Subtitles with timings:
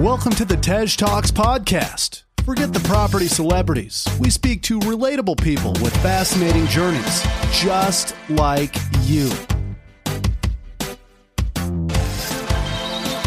[0.00, 2.24] Welcome to the Tej Talks podcast.
[2.44, 4.06] Forget the property celebrities.
[4.20, 8.74] We speak to relatable people with fascinating journeys, just like
[9.04, 9.30] you.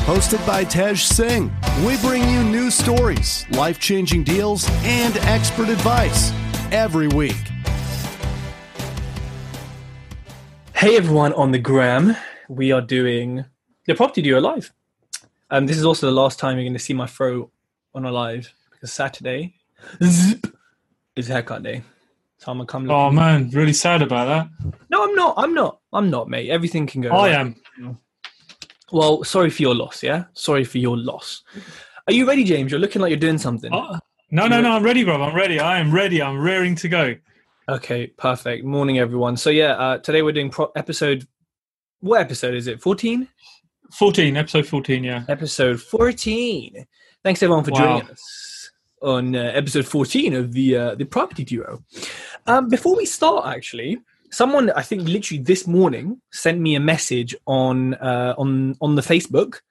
[0.05, 1.52] Hosted by Tej Singh,
[1.88, 6.32] we bring you new stories, life changing deals, and expert advice
[6.72, 7.42] every week.
[10.76, 12.16] Hey everyone on the gram,
[12.47, 13.46] we are doing
[13.88, 14.71] the property duo live.
[15.52, 17.52] Um, this is also the last time you're going to see my throw
[17.94, 19.56] on a live because Saturday
[20.04, 20.48] zip,
[21.16, 21.84] is haircut day.
[22.38, 22.90] So I'm gonna come.
[22.90, 24.74] Oh man, really sad about that.
[24.90, 25.34] No, I'm not.
[25.38, 25.80] I'm not.
[25.92, 26.50] I'm not, mate.
[26.50, 27.10] Everything can go.
[27.10, 27.56] I right.
[27.80, 28.00] am.
[28.92, 30.02] Well, sorry for your loss.
[30.02, 31.43] Yeah, sorry for your loss.
[32.08, 32.72] Are you ready, James?
[32.72, 33.72] You're looking like you're doing something.
[33.73, 34.00] Oh,
[34.31, 34.72] no, no, no.
[34.72, 35.22] I'm ready, bro.
[35.22, 35.59] I'm ready.
[35.59, 36.22] I am ready.
[36.22, 37.16] I'm rearing to go.
[37.68, 38.64] Okay, perfect.
[38.64, 39.36] Morning, everyone.
[39.36, 41.28] So yeah, uh, today we're doing pro- episode.
[42.00, 42.81] What episode is it?
[42.81, 43.28] Fourteen.
[43.92, 45.04] 14, episode 14.
[45.04, 45.23] Yeah.
[45.28, 46.86] episode 14.
[47.23, 47.80] Thanks everyone for Wow.
[48.00, 51.84] joining us on uh, episode 14 of the uh, the property duo.
[52.48, 53.98] Um, before we start, actually,
[54.32, 59.02] someone I think literally this morning sent me a message on uh, on on the
[59.02, 59.62] Facebook,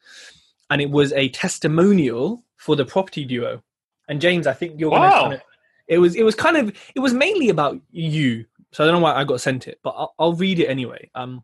[0.70, 3.62] and it was a testimonial for the property duo.
[4.08, 5.39] And James, I think you're gonna Wow.
[5.86, 8.44] it was it was kind of it was mainly about you.
[8.72, 11.11] So I don't know why I got sent it, but I'll, I'll read it anyway.
[11.14, 11.42] Um,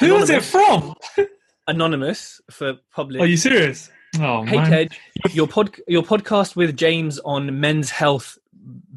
[0.00, 0.94] Who is it from?
[1.70, 3.22] anonymous for public.
[3.22, 3.90] Are you serious?
[4.18, 4.70] Oh Hey man.
[4.70, 4.88] Tej,
[5.32, 8.38] your pod your podcast with James on men's health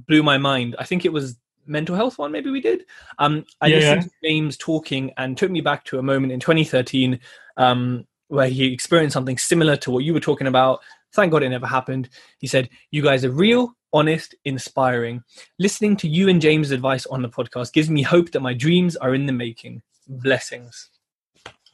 [0.08, 0.76] blew my mind.
[0.80, 2.84] I think it was mental health one maybe we did.
[3.20, 4.08] Um I Yeah, listened yeah.
[4.08, 7.20] to James talking and took me back to a moment in 2013
[7.58, 10.80] um where he experienced something similar to what you were talking about.
[11.14, 12.10] Thank God it never happened.
[12.40, 15.22] He said, "You guys are real, honest, inspiring.
[15.60, 18.96] Listening to you and James' advice on the podcast gives me hope that my dreams
[18.96, 19.84] are in the making.
[20.08, 20.90] Blessings."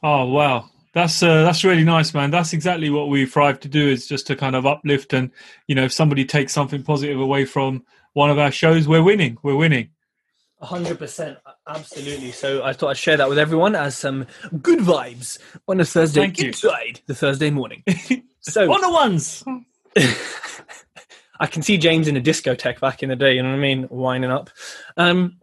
[0.02, 0.68] Oh wow.
[0.92, 2.30] That's uh, that's really nice, man.
[2.30, 5.30] That's exactly what we thrive to do is just to kind of uplift and
[5.68, 9.38] you know if somebody takes something positive away from one of our shows, we're winning.
[9.42, 9.90] We're winning.
[10.60, 12.32] A hundred percent, absolutely.
[12.32, 14.26] So I thought I'd share that with everyone as some
[14.60, 16.52] good vibes on a Thursday Thank you.
[17.06, 17.84] the Thursday morning.
[18.42, 19.44] So On the ones.
[21.40, 23.34] I can see James in a discotheque back in the day.
[23.34, 24.48] You know what I mean, winding up.
[24.96, 25.36] Um,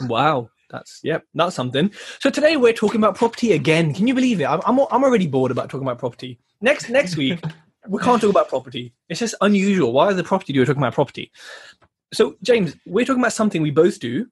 [0.00, 1.90] wow, that's yep, that's something.
[2.20, 3.92] So today we're talking about property again.
[3.94, 4.44] Can you believe it?
[4.44, 6.38] I'm I'm, I'm already bored about talking about property.
[6.60, 7.40] Next next week
[7.88, 8.92] we can't talk about property.
[9.08, 9.92] It's just unusual.
[9.92, 11.30] Why is the property duo talking about property?
[12.12, 14.26] So James, we're talking about something we both do.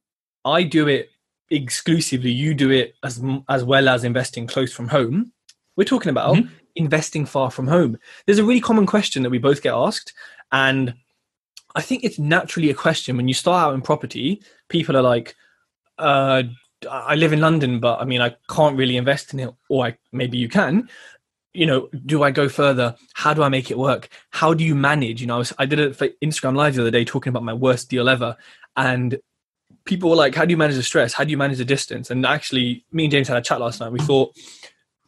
[0.45, 1.11] I do it
[1.51, 2.31] exclusively.
[2.31, 5.33] You do it as as well as investing close from home.
[5.77, 6.51] We're talking about Mhm.
[6.77, 7.99] investing far from home.
[8.27, 10.13] There's a really common question that we both get asked,
[10.53, 10.95] and
[11.75, 14.43] I think it's naturally a question when you start out in property.
[14.69, 15.37] People are like,
[15.99, 16.43] uh,
[16.91, 19.97] "I live in London, but I mean, I can't really invest in it, or I,
[20.13, 20.89] maybe you can."
[21.55, 22.95] You know, do I go further?
[23.15, 24.09] How do I make it work?
[24.31, 25.21] How do you manage?
[25.21, 27.43] You know, I, was, I did it for Instagram Live the other day talking about
[27.43, 28.37] my worst deal ever,
[28.77, 29.19] and
[29.85, 31.13] people were like, "How do you manage the stress?
[31.15, 33.81] How do you manage the distance?" And actually, me and James had a chat last
[33.81, 33.93] night.
[33.93, 34.37] We thought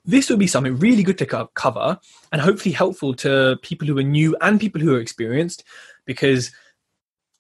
[0.05, 1.99] this would be something really good to co- cover
[2.33, 5.63] and hopefully helpful to people who are new and people who are experienced
[6.07, 6.51] because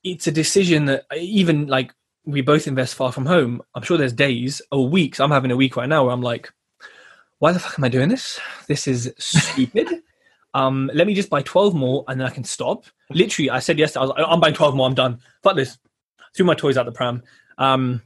[0.05, 1.93] it's a decision that even like
[2.25, 3.63] we both invest far from home.
[3.75, 5.21] I'm sure there's days or weeks.
[5.21, 6.53] I'm having a week right now where I'm like,
[7.39, 8.39] why the fuck am I doing this?
[8.69, 10.03] This is stupid.
[10.55, 12.85] um, let me just buy 12 more and then I can stop.
[13.11, 14.87] Literally, I said yesterday, I was like, I'm buying 12 more.
[14.87, 15.21] I'm done.
[15.43, 15.79] Fuck this.
[16.37, 17.23] Threw my toys out the pram.
[17.59, 18.03] Um,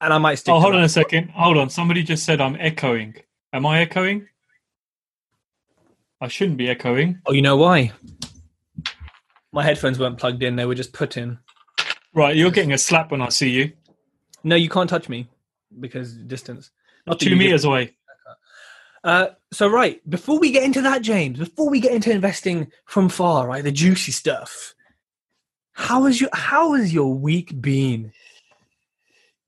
[0.00, 0.54] and I might stick.
[0.54, 0.78] Oh, hold that.
[0.78, 1.30] on a second.
[1.30, 1.70] Hold on.
[1.70, 3.14] Somebody just said I'm echoing.
[3.52, 4.26] Am I echoing?
[6.20, 7.20] I shouldn't be echoing.
[7.26, 7.92] Oh, you know why?
[9.52, 11.38] My headphones weren't plugged in; they were just put in.
[12.16, 13.72] Right, you're getting a slap when I see you.
[14.42, 15.28] No, you can't touch me
[15.78, 16.70] because distance.
[17.06, 17.94] Not Two meters away.
[19.04, 23.10] Uh, so right before we get into that, James, before we get into investing from
[23.10, 24.74] far, right, the juicy stuff.
[25.74, 28.12] How has your How has your week been?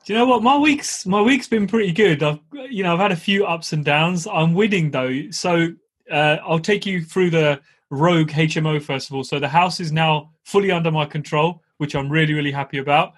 [0.05, 0.43] Do you know what?
[0.43, 2.23] My week's my week's been pretty good.
[2.23, 4.27] I've you know I've had a few ups and downs.
[4.27, 5.73] I'm winning though, so
[6.11, 9.25] uh, I'll take you through the Rogue HMO first of all.
[9.25, 13.15] So the house is now fully under my control, which I'm really really happy about.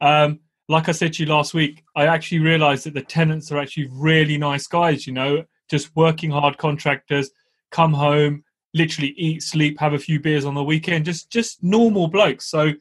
[0.00, 3.58] Um, like I said to you last week, I actually realised that the tenants are
[3.58, 5.06] actually really nice guys.
[5.06, 7.30] You know, just working hard contractors.
[7.70, 11.04] Come home, literally eat, sleep, have a few beers on the weekend.
[11.04, 12.46] Just just normal blokes.
[12.46, 12.72] So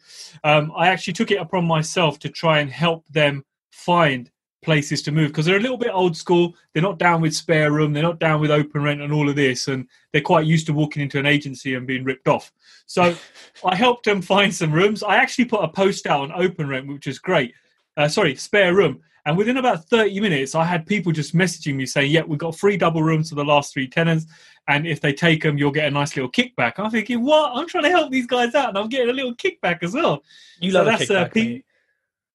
[0.43, 4.29] um, I actually took it upon myself to try and help them find
[4.63, 6.55] places to move because they're a little bit old school.
[6.73, 7.93] They're not down with SpareRoom.
[7.93, 11.03] They're not down with OpenRent and all of this, and they're quite used to walking
[11.03, 12.51] into an agency and being ripped off.
[12.85, 13.15] So
[13.65, 15.03] I helped them find some rooms.
[15.03, 17.53] I actually put a post out on OpenRent, which is great.
[17.95, 18.99] Uh, sorry, SpareRoom.
[19.25, 22.57] And within about 30 minutes, I had people just messaging me saying, "Yeah, we've got
[22.57, 24.25] free double rooms for the last three tenants,
[24.67, 27.51] and if they take them, you'll get a nice little kickback." I'm thinking, "What?
[27.53, 30.23] I'm trying to help these guys out, and I'm getting a little kickback as well."
[30.59, 31.65] You So love that's, uh, Pete- mate.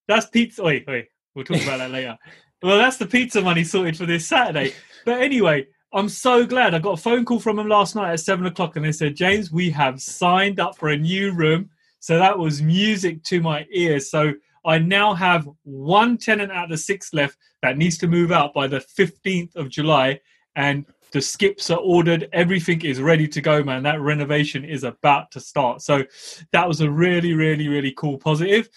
[0.07, 0.63] That's pizza.
[0.63, 1.09] Wait, wait.
[1.35, 2.19] We'll talk about that later.
[2.63, 4.75] Well, that's the pizza money sorted for this Saturday.
[5.05, 6.75] But anyway, I'm so glad.
[6.75, 9.17] I got a phone call from them last night at seven o'clock, and they said,
[9.17, 11.71] James, we have signed up for a new room.
[12.01, 14.11] So that was music to my ears.
[14.11, 14.35] So
[14.65, 18.53] I now have one tenant out of the six left that needs to move out
[18.53, 20.21] by the 15th of July.
[20.57, 22.29] And the skips are ordered.
[22.33, 23.83] Everything is ready to go, man.
[23.83, 25.81] That renovation is about to start.
[25.81, 26.05] So
[26.53, 28.69] that was a really, really, really cool positive.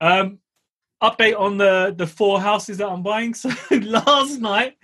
[0.00, 0.38] Um,
[1.02, 3.34] update on the the four houses that I'm buying.
[3.46, 4.76] So last night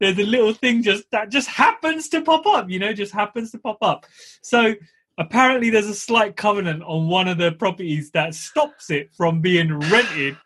[0.00, 3.50] there's a little thing just that just happens to pop up, you know, just happens
[3.52, 4.06] to pop up.
[4.42, 4.74] So
[5.18, 9.78] apparently there's a slight covenant on one of the properties that stops it from being
[9.78, 10.36] rented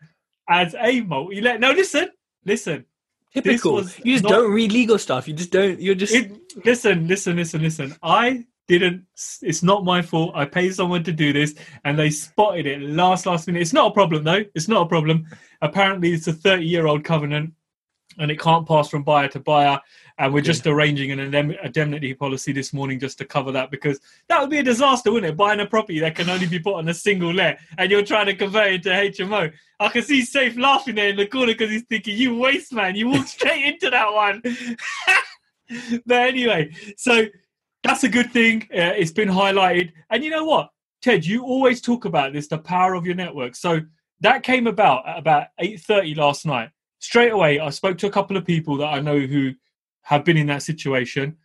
[0.49, 1.61] as a multi-let.
[1.61, 2.09] No, listen,
[2.45, 2.87] listen.
[3.33, 3.83] Typical.
[4.05, 5.27] You just not- don't read legal stuff.
[5.27, 5.81] You just don't.
[5.81, 6.15] You're just.
[6.15, 6.33] It,
[6.65, 7.97] listen, listen, listen, listen.
[8.03, 9.07] I didn't.
[9.43, 10.33] It's not my fault.
[10.35, 11.55] I paid someone to do this,
[11.85, 13.63] and they spotted it last last minute.
[13.63, 14.45] It's not a problem though.
[14.55, 15.27] It's not a problem.
[15.61, 17.55] Apparently, it's a thirty year old covenant,
[18.19, 19.81] and it can't pass from buyer to buyer.
[20.19, 23.99] And we're just arranging an indemnity policy this morning just to cover that because
[24.29, 25.37] that would be a disaster, wouldn't it?
[25.37, 28.27] Buying a property that can only be put on a single let, and you're trying
[28.27, 29.53] to convert it to HMO.
[29.81, 32.95] I can see Safe laughing there in the corner because he's thinking, "You waste man!
[32.95, 34.43] You walked straight into that one."
[36.07, 37.27] but anyway, so
[37.83, 38.63] that's a good thing.
[38.73, 40.71] Uh, it's been highlighted, and you know what,
[41.03, 43.57] Tej, you always talk about this—the power of your network.
[43.57, 43.81] So
[44.21, 46.71] that came about at about eight thirty last night.
[46.99, 49.53] Straight away, I spoke to a couple of people that I know who
[50.03, 51.37] have been in that situation.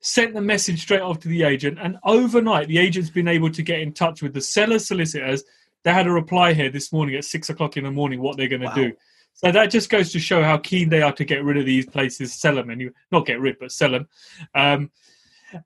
[0.00, 3.62] Sent the message straight off to the agent, and overnight, the agent's been able to
[3.62, 5.42] get in touch with the seller solicitors.
[5.84, 8.48] They had a reply here this morning at six o'clock in the morning what they're
[8.48, 8.74] going to Wow.
[8.74, 8.92] do.
[9.34, 11.86] So that just goes to show how keen they are to get rid of these
[11.86, 14.08] places, sell them, and you not get rid, but sell them.
[14.54, 14.90] Um,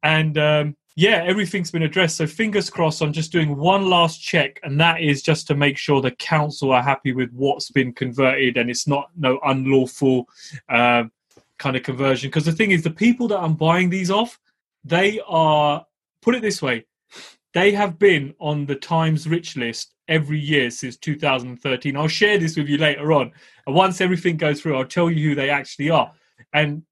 [0.03, 2.17] and um, yeah, everything's been addressed.
[2.17, 3.01] So fingers crossed.
[3.01, 6.73] I'm just doing one last check, and that is just to make sure the council
[6.73, 10.27] are happy with what's been converted, and it's not no unlawful
[10.69, 11.11] um,
[11.59, 12.29] kind of conversion.
[12.29, 14.39] Because the thing is, the people that I'm buying these off,
[14.85, 15.85] they are
[16.23, 16.85] put it this way,
[17.55, 21.97] they have been on the Times Rich list every year since 2013.
[21.97, 23.33] I'll share this with you later on.
[23.67, 26.13] And once everything goes through, I'll tell you who they actually are.
[26.53, 26.83] And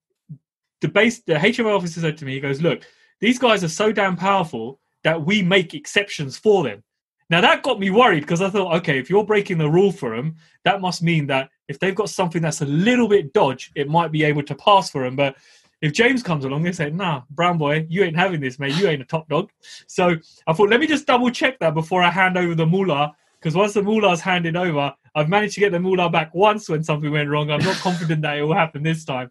[0.80, 2.82] the base, the HMO officer said to me, he goes, "Look,
[3.20, 6.82] these guys are so damn powerful that we make exceptions for them."
[7.30, 10.16] Now that got me worried because I thought, okay, if you're breaking the rule for
[10.16, 13.88] them, that must mean that if they've got something that's a little bit dodge, it
[13.88, 15.14] might be able to pass for them.
[15.14, 15.36] But
[15.82, 18.76] if James comes along, they say, "Nah, brown boy, you ain't having this, mate.
[18.76, 19.50] You ain't a top dog."
[19.86, 20.16] So
[20.46, 23.12] I thought, let me just double check that before I hand over the moolah.
[23.38, 26.82] Because once the moolah's handed over, I've managed to get the moolah back once when
[26.82, 27.50] something went wrong.
[27.50, 29.31] I'm not confident that it will happen this time.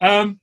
[0.00, 0.40] Um,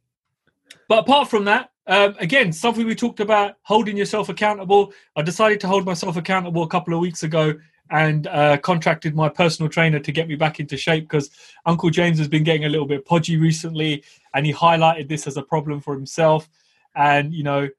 [0.87, 4.93] but apart from that, um, again, something we talked about holding yourself accountable.
[5.15, 7.53] I decided to hold myself accountable a couple of weeks ago
[7.89, 11.29] and uh, contracted my personal trainer to get me back into shape because
[11.65, 14.03] Uncle James has been getting a little bit podgy recently,
[14.33, 16.49] and he highlighted this as a problem for himself.
[16.95, 17.69] And you know,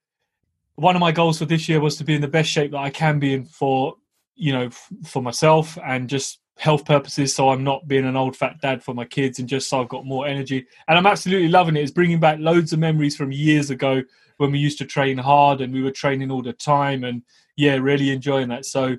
[0.77, 2.79] one of my goals for this year was to be in the best shape that
[2.79, 3.97] I can be in for
[4.37, 8.37] you know f- for myself and just health purposes so i'm not being an old
[8.37, 10.67] fat dad for my kids and just so i've got more energy.
[10.89, 11.83] And i'm absolutely loving it.
[11.83, 14.03] It's bringing back loads of memories from years ago
[14.39, 17.23] when we used to train hard and we were training all the time and
[17.57, 18.67] yeah really enjoying that.
[18.67, 18.97] So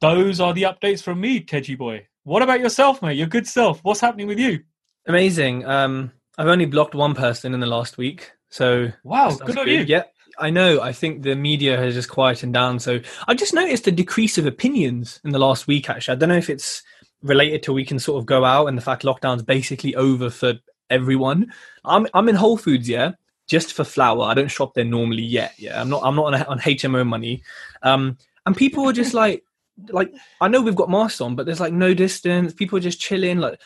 [0.00, 2.06] those are the updates from me tedgy boy.
[2.22, 3.18] What about yourself mate?
[3.18, 3.80] Your good self.
[3.82, 4.60] What's happening with you?
[5.06, 5.64] Amazing.
[5.64, 9.80] Um, I've only blocked one person in the last week, so wow good on you.
[9.80, 10.04] Yeah,
[10.38, 10.80] I know.
[10.80, 12.78] I think the media has just quietened down.
[12.78, 15.88] So I just noticed a decrease of opinions in the last week.
[15.88, 16.82] Actually, I don't know if it's
[17.22, 20.54] related to we can sort of go out and the fact lockdown's basically over for
[20.90, 21.52] everyone.
[21.84, 23.12] I'm I'm in Whole Foods, yeah,
[23.48, 24.22] just for flour.
[24.22, 25.54] I don't shop there normally yet.
[25.58, 27.42] Yeah, I'm not I'm not on, on HMO money.
[27.82, 29.42] Um, and people are just like
[29.88, 32.52] like I know we've got masks on, but there's like no distance.
[32.52, 33.38] People are just chilling.
[33.38, 33.60] Like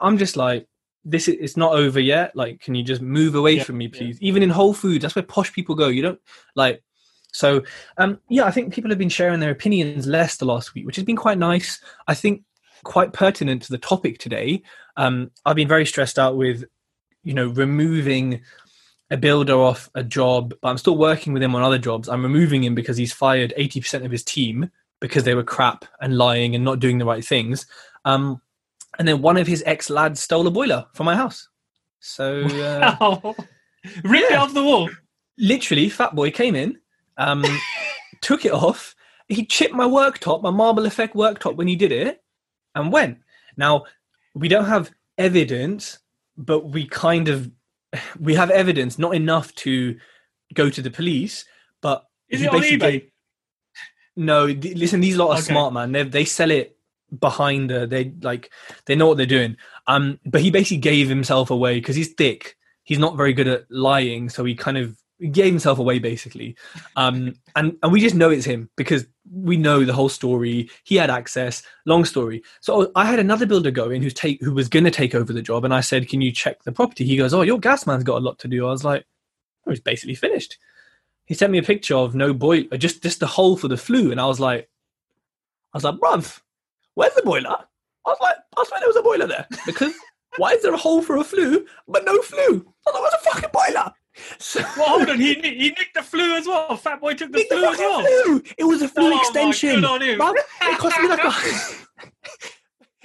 [0.00, 0.66] I'm just like
[1.04, 2.34] this is it's not over yet.
[2.34, 3.98] Like, can you just move away Yeah, from me, yeah.
[3.98, 4.18] please?
[4.20, 5.88] Even in Whole Foods, that's where posh people go.
[5.88, 6.20] You don't
[6.54, 6.82] like.
[7.32, 7.62] So,
[7.98, 10.96] um, yeah, I think people have been sharing their opinions less the last week, which
[10.96, 11.80] has been quite nice.
[12.06, 12.42] I think
[12.84, 14.62] quite pertinent to the topic today.
[14.96, 16.64] Um, I've been very stressed out with,
[17.24, 18.42] you know, removing
[19.10, 22.08] a builder off a job, but I'm still working with him on other jobs.
[22.08, 24.70] I'm removing him because he's fired 80% of his team
[25.00, 27.66] because they were crap and lying and not doing the right things.
[28.04, 28.40] Um,
[28.98, 31.48] and then one of his ex lads stole a boiler from my house.
[32.00, 33.32] So uh,
[34.04, 34.42] rip it Yeah.
[34.42, 34.90] off the wall
[35.36, 36.78] literally, Fat Boy came in,
[37.16, 37.44] um,
[38.20, 38.94] took it off.
[39.28, 42.22] He chipped my worktop, my marble effect worktop when he did it,
[42.76, 43.18] and went.
[43.56, 43.84] Now
[44.34, 45.98] we don't have evidence,
[46.36, 47.50] but we kind of
[48.20, 49.96] we have evidence, not enough to
[50.54, 51.44] go to the police.
[51.80, 52.78] But Is it on eBay?
[52.80, 53.10] gave-
[54.16, 55.42] no, th- listen, these lot are Okay.
[55.42, 55.90] smart, man.
[55.92, 56.73] They they sell it
[57.20, 57.70] behind.
[57.70, 58.50] Uh, they like
[58.86, 59.56] they know what they're doing.
[59.86, 62.56] Um, but he basically gave himself away because he's thick.
[62.84, 64.96] He's not very good at lying, so he kind of
[65.30, 66.56] gave himself away basically.
[66.96, 70.70] Um, and and we just know it's him because we know the whole story.
[70.84, 71.62] He had access.
[71.86, 72.42] Long story.
[72.60, 75.32] So I had another builder go in who's take who was going to take over
[75.32, 77.86] the job, and I said, "Can you check the property?" He goes, "Oh, your gas
[77.86, 79.04] man's got a lot to do." I was like,
[79.66, 80.58] "Oh, he's basically finished."
[81.26, 84.10] He sent me a picture of no boiler, just just the hole for the flue,
[84.10, 84.68] and I was like,
[85.74, 86.40] I was like, bruv,
[86.94, 87.56] where's the boiler?
[88.06, 89.94] I was like, I swear there was a boiler there because
[90.36, 92.66] why is there a hole for a flue but no flue?
[92.86, 93.92] I was like, where's a fucking boiler?
[94.38, 95.18] So, Well, hold on.
[95.20, 96.76] He he nicked the flue as well.
[96.76, 98.00] Fat boy took the Nick, the flue as well.
[98.02, 98.42] flue.
[98.58, 99.76] It was a flue Oh extension.
[99.76, 100.18] good on him.
[100.18, 100.34] bruv.
[100.62, 101.32] It cost me like a.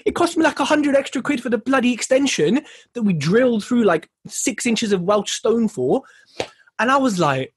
[0.05, 2.62] It cost me like a hundred extra quid for the bloody extension
[2.93, 6.03] that we drilled through like six inches of Welsh stone for,
[6.79, 7.53] and I was like,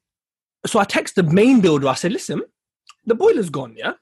[0.66, 1.86] so I texted the main builder.
[1.88, 2.42] I said, "Listen,
[3.06, 3.74] the boiler's gone.
[3.76, 3.92] Yeah,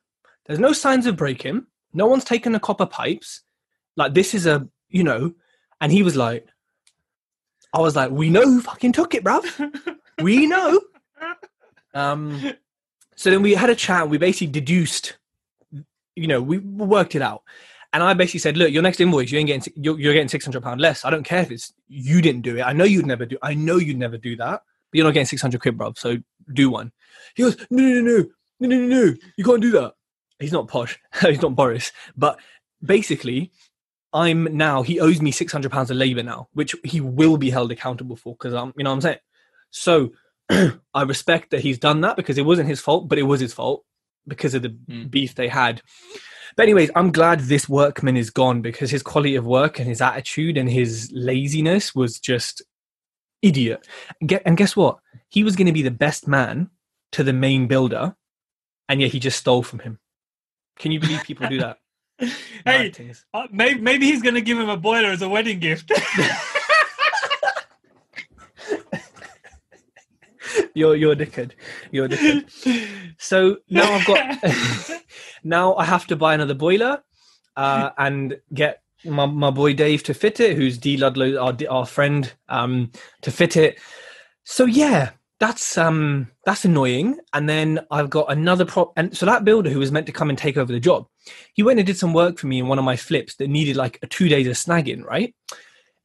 [0.46, 1.66] there's no signs of breaking.
[1.92, 3.42] No one's taken the copper pipes.
[3.96, 5.34] Like this is a, you know."
[5.80, 6.46] And he was like,
[7.74, 9.44] "I was like, we know who fucking took it, bruv.
[10.22, 10.80] We know."
[11.94, 12.52] Um,
[13.16, 14.08] so then we had a chat.
[14.08, 15.16] We basically deduced,
[16.14, 17.42] you know, we worked it out.
[17.92, 20.44] And I basically said, "Look, your next invoice, you ain't getting, you're, you're getting six
[20.44, 21.04] hundred pound less.
[21.04, 22.62] I don't care if it's you didn't do it.
[22.62, 23.36] I know you'd never do.
[23.42, 24.62] I know you'd never do that.
[24.90, 25.98] But you're not getting six hundred quid, bruv.
[25.98, 26.18] So
[26.52, 26.92] do one."
[27.34, 28.26] He goes, "No, no, no, no,
[28.60, 29.14] no, no, no, no.
[29.36, 29.94] You can't do that."
[30.40, 30.98] He's not posh.
[31.20, 31.92] He's not Boris.
[32.16, 32.38] But
[32.82, 33.52] basically,
[34.12, 34.82] I'm now.
[34.82, 38.16] He owes me six hundred pounds of labour now, which he will be held accountable
[38.16, 38.72] for because I'm.
[38.76, 39.18] You know what I'm saying?
[39.70, 40.12] So
[40.94, 43.52] I respect that he's done that because it wasn't his fault, but it was his
[43.52, 43.84] fault
[44.26, 45.04] because of the Hmm.
[45.06, 45.82] beef they had.
[46.56, 50.00] But anyways, I'm glad this workman is gone because his quality of work and his
[50.00, 52.62] attitude and his laziness was just
[53.40, 53.86] idiot.
[54.26, 54.98] Get, and guess what?
[55.28, 56.70] He was going to be the best man
[57.12, 58.16] to the main builder,
[58.88, 60.00] and yet he just stole from him.
[60.80, 61.78] Can you believe people do that?
[62.64, 62.92] hey,
[63.32, 65.92] uh, maybe maybe he's going to give him a boiler as a wedding gift.
[70.74, 71.52] you're you're dickhead.
[71.90, 72.88] You're a dickhead.
[73.18, 74.38] So now I've got
[75.44, 77.02] now I have to buy another boiler
[77.56, 81.86] uh, and get my, my boy Dave to fit it, who's D Ludlow, our our
[81.86, 82.90] friend, um,
[83.22, 83.78] to fit it.
[84.44, 85.10] So yeah,
[85.40, 87.18] that's um that's annoying.
[87.32, 90.28] And then I've got another prop, and so that builder who was meant to come
[90.28, 91.08] and take over the job,
[91.54, 93.76] he went and did some work for me in one of my flips that needed
[93.76, 95.34] like a two days of snagging, right?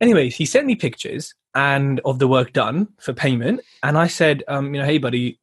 [0.01, 4.44] Anyways, he sent me pictures and of the work done for payment, and I said,
[4.48, 5.39] um, you know, hey buddy,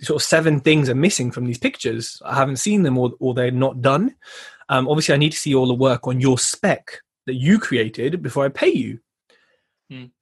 [0.00, 2.20] sort of seven things are missing from these pictures.
[2.24, 4.14] I haven't seen them or, or they're not done.
[4.68, 8.22] Um, obviously, I need to see all the work on your spec that you created
[8.22, 8.98] before I pay you.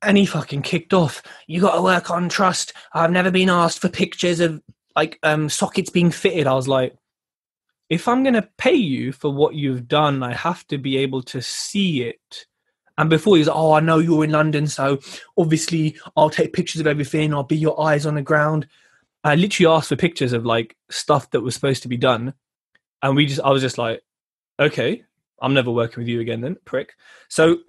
[0.03, 1.23] And he fucking kicked off.
[1.47, 2.73] You got to work on trust.
[2.93, 4.62] I've never been asked for pictures of
[4.97, 6.47] like um, sockets being fitted.
[6.47, 6.95] I was like,
[7.89, 11.23] if I'm going to pay you for what you've done, I have to be able
[11.25, 12.47] to see it.
[12.99, 14.99] And before he was, like, oh, I know you're in London, so
[15.39, 17.33] obviously I'll take pictures of everything.
[17.33, 18.67] I'll be your eyes on the ground.
[19.25, 22.35] I literally asked for pictures of like stuff that was supposed to be done,
[23.03, 24.03] and we just I was just like,
[24.59, 25.05] okay,
[25.41, 26.93] I'm never working with you again then, prick.
[27.29, 27.59] So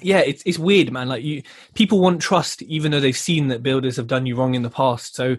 [0.00, 1.08] yeah, it's it's weird, man.
[1.08, 1.42] Like you,
[1.74, 4.70] people want trust even though they've seen that builders have done you wrong in the
[4.70, 5.14] past.
[5.14, 5.36] So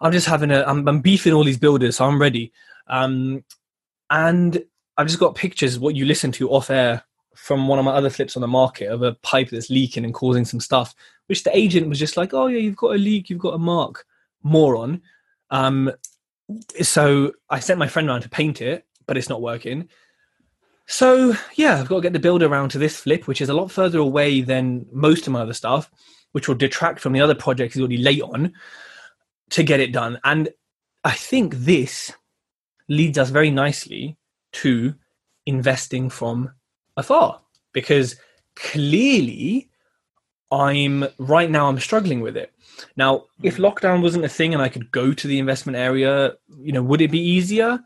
[0.00, 2.52] I'm just having a I'm, I'm beefing all these builders, so I'm ready.
[2.86, 3.44] Um,
[4.08, 4.62] and
[4.96, 7.04] I've just got pictures what you listen to off air
[7.34, 10.12] from one of my other flips on the market of a pipe that's leaking and
[10.12, 10.94] causing some stuff,
[11.26, 13.58] which the agent was just like, oh yeah, you've got a leak, you've got a
[13.58, 14.04] mark
[14.42, 15.00] moron.
[15.50, 15.90] Um,
[16.82, 19.88] so I sent my friend around to paint it, but it's not working.
[20.90, 23.54] So yeah, I've got to get the build around to this flip, which is a
[23.54, 25.88] lot further away than most of my other stuff,
[26.32, 28.52] which will detract from the other projects he's already late on
[29.50, 30.18] to get it done.
[30.24, 30.48] And
[31.04, 32.12] I think this
[32.88, 34.16] leads us very nicely
[34.54, 34.92] to
[35.46, 36.50] investing from
[36.96, 37.40] afar
[37.72, 38.16] because
[38.56, 39.70] clearly
[40.50, 42.52] I'm right now I'm struggling with it.
[42.96, 43.64] Now, if hmm.
[43.64, 47.00] lockdown wasn't a thing and I could go to the investment area, you know, would
[47.00, 47.78] it be easier?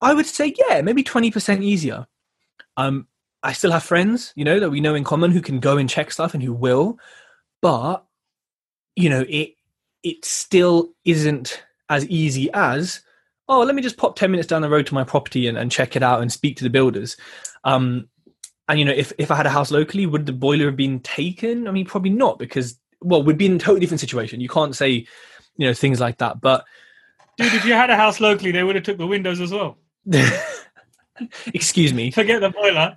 [0.00, 2.06] I would say, yeah, maybe 20% easier.
[2.80, 3.06] Um,
[3.42, 5.88] I still have friends, you know, that we know in common who can go and
[5.88, 6.98] check stuff and who will,
[7.62, 8.04] but
[8.96, 9.54] you know, it
[10.02, 13.00] it still isn't as easy as,
[13.48, 15.70] oh, let me just pop 10 minutes down the road to my property and, and
[15.70, 17.16] check it out and speak to the builders.
[17.64, 18.08] Um,
[18.68, 21.00] and you know, if, if I had a house locally, would the boiler have been
[21.00, 21.66] taken?
[21.66, 24.40] I mean, probably not because well, we'd be in a totally different situation.
[24.40, 24.90] You can't say,
[25.56, 26.40] you know, things like that.
[26.40, 26.64] But
[27.36, 29.78] Dude, if you had a house locally, they would have took the windows as well.
[31.54, 32.96] excuse me, Forget the boiler.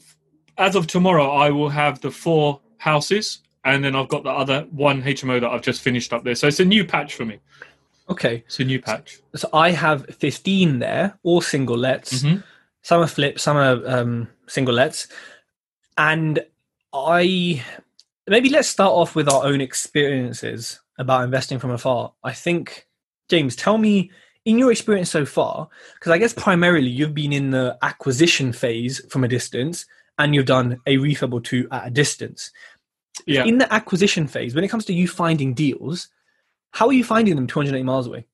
[0.58, 4.66] as of tomorrow, I will have the four houses, and then I've got the other
[4.70, 6.34] one HMO that I've just finished up there.
[6.34, 7.38] So it's a new patch for me.
[8.10, 9.20] Okay, It's a new patch.
[9.34, 12.22] so I have 15 there, all single lets.
[12.22, 12.42] Mhm.
[12.82, 15.06] Some are flips, some are um, single lets,
[15.96, 16.40] and
[16.92, 17.64] I
[18.26, 22.12] maybe let's start off with our own experiences about investing from afar.
[22.24, 22.86] I think
[23.28, 24.10] James, tell me
[24.44, 29.00] in your experience so far, because I guess primarily you've been in the acquisition phase
[29.08, 29.86] from a distance,
[30.18, 32.50] and you've done a refurb or two at a distance.
[33.26, 33.44] Yeah.
[33.44, 36.08] In the acquisition phase, when it comes to you finding deals,
[36.70, 38.26] how are you finding them 280 miles away?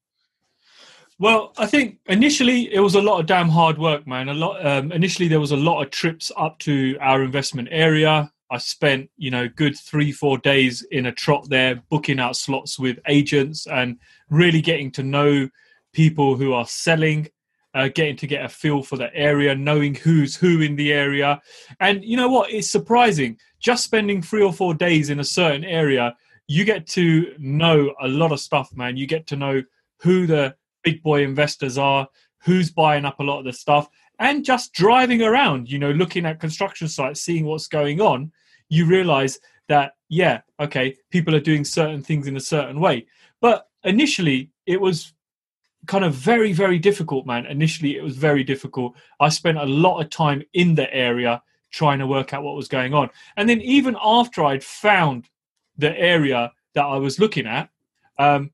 [1.21, 4.29] Well, I think initially it was a lot of damn hard work, man.
[4.29, 4.65] A lot.
[4.65, 8.31] Um, initially, there was a lot of trips up to our investment area.
[8.51, 12.79] I spent, you know, good three, four days in a trot there, booking out slots
[12.79, 13.99] with agents and
[14.31, 15.51] really getting to know
[15.93, 17.29] people who are selling,
[17.75, 21.43] uh, getting to get a feel for the area, knowing who's who in the area.
[21.81, 22.53] And you know what?
[22.53, 23.39] It's surprising.
[23.61, 28.09] Just spending three or four days in a certain area, you get to know a
[28.09, 28.97] lot of stuff, man.
[28.97, 29.63] You get to know
[30.01, 32.09] who the big boy investors are,
[32.45, 33.89] who's buying up a lot of the stuff,
[34.19, 38.33] and just driving around, you know, looking at construction sites, seeing what's going on,
[38.69, 43.07] you realize that, yeah, okay, people are doing certain things in a certain way.
[43.41, 45.13] But initially, it was
[45.87, 47.47] kind of very, very difficult, man.
[47.47, 48.95] Initially, it was very difficult.
[49.21, 52.69] I spent a lot of time in the area trying to work out what was
[52.69, 53.11] going on.
[53.37, 55.29] And then, even after I'd found
[55.77, 57.71] the area that I was looking at,
[58.19, 58.51] um,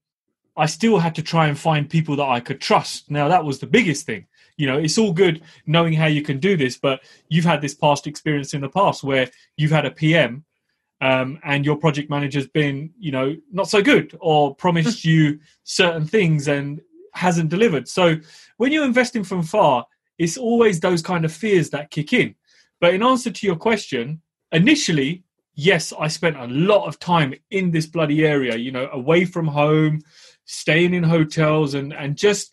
[0.57, 3.11] I still had to try and find people that I could trust.
[3.11, 4.27] Now that was the biggest thing.
[4.57, 7.75] You know, it's all good knowing how you can do this, but you've had this
[7.75, 10.45] past experience in the past where you've had a PM
[11.01, 16.07] um, and your project manager's been, you know, not so good or promised you certain
[16.07, 16.81] things and
[17.15, 17.89] hasn't delivered.
[17.89, 18.17] So
[18.59, 19.87] when you're investing from far,
[20.19, 22.37] it's always those kind of fears that kick in.
[22.85, 24.21] But in answer to your question,
[24.53, 29.25] initially, yes, I spent a lot of time in this bloody area, you know, away
[29.25, 30.03] from home,
[30.45, 32.53] staying in hotels and and just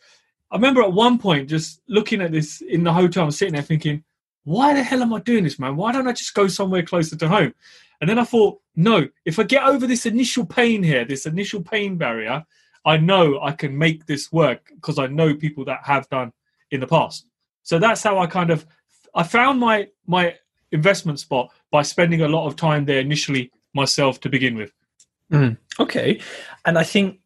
[0.49, 3.61] I remember at one point just looking at this in the hotel, I'm sitting there
[3.61, 4.05] thinking,
[4.45, 5.75] why the hell am I doing this, man?
[5.75, 7.53] Why don't I just go somewhere closer to home?
[7.99, 11.61] And then I thought, no, if I get over this initial pain here, this initial
[11.61, 12.45] pain barrier,
[12.85, 16.31] I know I can make this work because I know people that have done
[16.69, 17.25] in the past.
[17.63, 18.65] So that's how I kind of
[19.15, 20.35] I found my my
[20.71, 24.71] investment spot by spending a lot of time there initially myself to begin with.
[25.79, 26.19] Okay.
[26.65, 27.19] And I think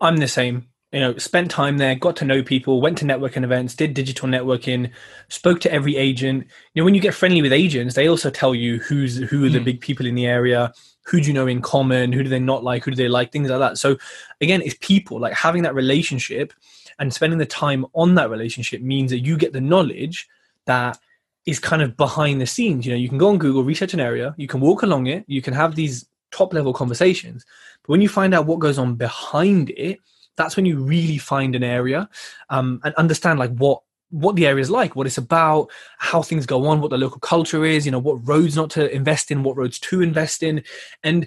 [0.00, 0.68] I'm the same.
[0.92, 4.28] You know, spent time there, got to know people, went to networking events, did digital
[4.28, 4.90] networking,
[5.28, 6.46] spoke to every agent.
[6.72, 9.50] You know, when you get friendly with agents, they also tell you who's who are
[9.50, 9.64] the Mm.
[9.64, 10.72] big people in the area,
[11.04, 13.32] who do you know in common, who do they not like, who do they like,
[13.32, 13.78] things like that.
[13.78, 13.98] So
[14.40, 16.52] again, it's people like having that relationship
[16.98, 20.28] and spending the time on that relationship means that you get the knowledge
[20.66, 20.98] that
[21.46, 22.84] is kind of behind the scenes.
[22.84, 25.24] You know, you can go on Google, research an area, you can walk along it,
[25.26, 27.44] you can have these top level conversations.
[27.82, 30.00] But when you find out what goes on behind it,
[30.36, 32.08] that's when you really find an area
[32.50, 36.46] um, and understand like what what the area is like, what it's about, how things
[36.46, 39.42] go on, what the local culture is, you know, what roads not to invest in,
[39.42, 40.62] what roads to invest in.
[41.02, 41.26] And,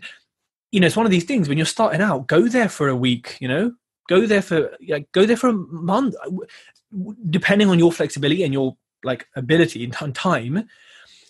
[0.71, 2.95] you know, it's one of these things when you're starting out, go there for a
[2.95, 3.73] week, you know,
[4.07, 6.15] go there for, like, go there for a month,
[7.29, 10.67] depending on your flexibility and your like ability and time,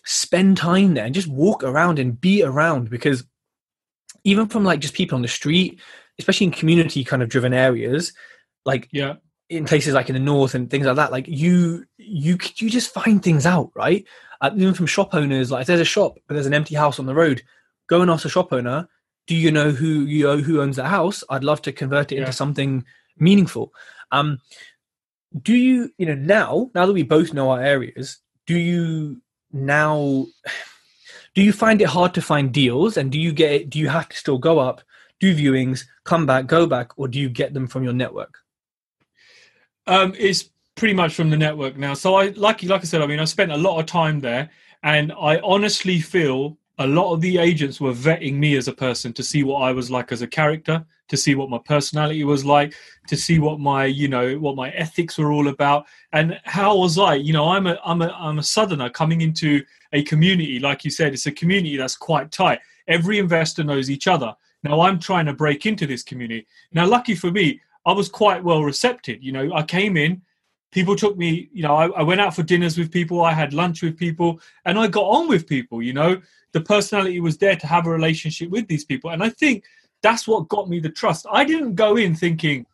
[0.05, 3.23] spend time there and just walk around and be around because
[4.23, 5.79] even from like just people on the street,
[6.17, 8.13] especially in community kind of driven areas,
[8.65, 9.15] like Yeah.
[9.49, 12.93] in places like in the north and things like that, like you you you just
[12.93, 14.05] find things out, right?
[14.41, 16.99] Uh, even from shop owners, like if there's a shop but there's an empty house
[16.99, 17.41] on the road,
[17.87, 18.87] go and ask the shop owner,
[19.27, 21.23] do you know who you know who owns the house?
[21.29, 22.21] I'd love to convert it Yeah.
[22.21, 22.83] into something
[23.17, 23.73] meaningful.
[24.11, 24.39] Um,
[25.41, 30.25] do you you know now now that we both know our areas, do you now
[31.35, 34.09] do you find it hard to find deals and do you get do you have
[34.09, 34.81] to still go up
[35.19, 38.37] do viewings, come back, go back, or do you get them from your network?
[39.85, 41.93] Um, it's pretty much from the network now.
[41.93, 44.49] So I, like, like I said, I mean, I spent a lot of time there,
[44.83, 49.11] and I honestly feel a lot of the agents were vetting me as a person
[49.13, 52.45] to see what I was like as a character, to see what my personality was
[52.45, 52.73] like,
[53.07, 56.97] to see what my, you know, what my ethics were all about, and how was
[56.97, 57.15] I?
[57.15, 59.61] You know, I'm a, I'm a, I'm a southerner coming into
[59.91, 62.59] a community, like you said, it's a community that's quite tight.
[62.87, 64.33] Every investor knows each other.
[64.63, 66.47] Now I'm trying to break into this community.
[66.71, 69.23] Now, lucky for me, I was quite well recepted.
[69.23, 70.21] You know, I came in,
[70.71, 73.53] people took me, you know, I, I went out for dinners with people, I had
[73.53, 75.81] lunch with people, and I got on with people.
[75.81, 76.21] You know,
[76.53, 79.63] the personality was there to have a relationship with these people, and I think
[80.01, 81.25] that's what got me the trust.
[81.31, 82.65] I didn't go in thinking,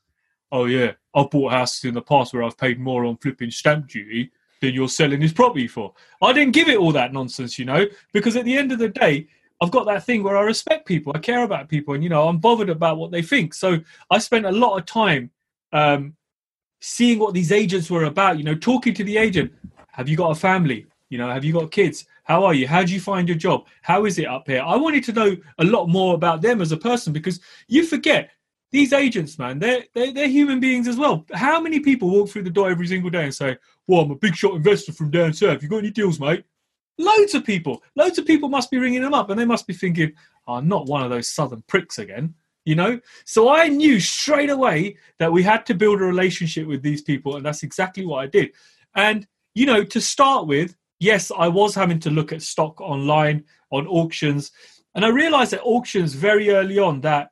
[0.51, 3.87] oh yeah, I've bought houses in the past where I've paid more on flipping stamp
[3.87, 5.93] duty than you're selling this property for.
[6.21, 8.89] I didn't give it all that nonsense, you know, because at the end of the
[8.89, 9.27] day,
[9.61, 12.27] I've got that thing where I respect people, I care about people, and you know,
[12.27, 13.53] I'm bothered about what they think.
[13.53, 13.79] So
[14.11, 15.31] I spent a lot of time
[15.71, 16.15] um,
[16.81, 18.37] seeing what these agents were about.
[18.37, 19.53] You know, talking to the agent.
[19.93, 20.87] Have you got a family?
[21.09, 22.05] You know, have you got kids?
[22.23, 22.67] How are you?
[22.67, 23.67] How do you find your job?
[23.81, 24.61] How is it up here?
[24.61, 28.31] I wanted to know a lot more about them as a person because you forget
[28.71, 31.25] these agents, man, they're, they're, they're human beings as well.
[31.33, 34.15] How many people walk through the door every single day and say, Well, I'm a
[34.15, 35.61] big shot investor from down south.
[35.61, 36.43] You got any deals, mate?
[36.97, 37.83] Loads of people.
[37.95, 40.13] Loads of people must be ringing them up and they must be thinking,
[40.47, 42.33] oh, I'm not one of those southern pricks again.
[42.63, 42.99] You know?
[43.25, 47.35] So I knew straight away that we had to build a relationship with these people,
[47.35, 48.51] and that's exactly what I did.
[48.95, 53.43] And, you know, to start with, yes, I was having to look at stock online
[53.71, 54.51] on auctions.
[54.95, 57.29] And I realized at auctions very early on that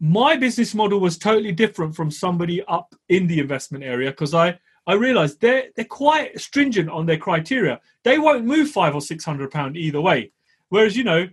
[0.00, 4.58] my business model was totally different from somebody up in the investment area because I,
[4.86, 7.80] I realized they're they're quite stringent on their criteria.
[8.02, 10.32] They won't move five or six hundred pound either way.
[10.68, 11.28] Whereas, you know,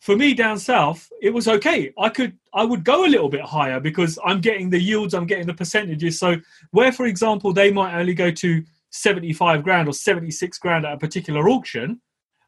[0.00, 1.92] for me down south, it was okay.
[1.98, 5.26] I could I would go a little bit higher because I'm getting the yields, I'm
[5.26, 6.18] getting the percentages.
[6.18, 6.36] So
[6.70, 10.98] where, for example, they might only go to 75 grand or 76 grand at a
[10.98, 12.00] particular auction,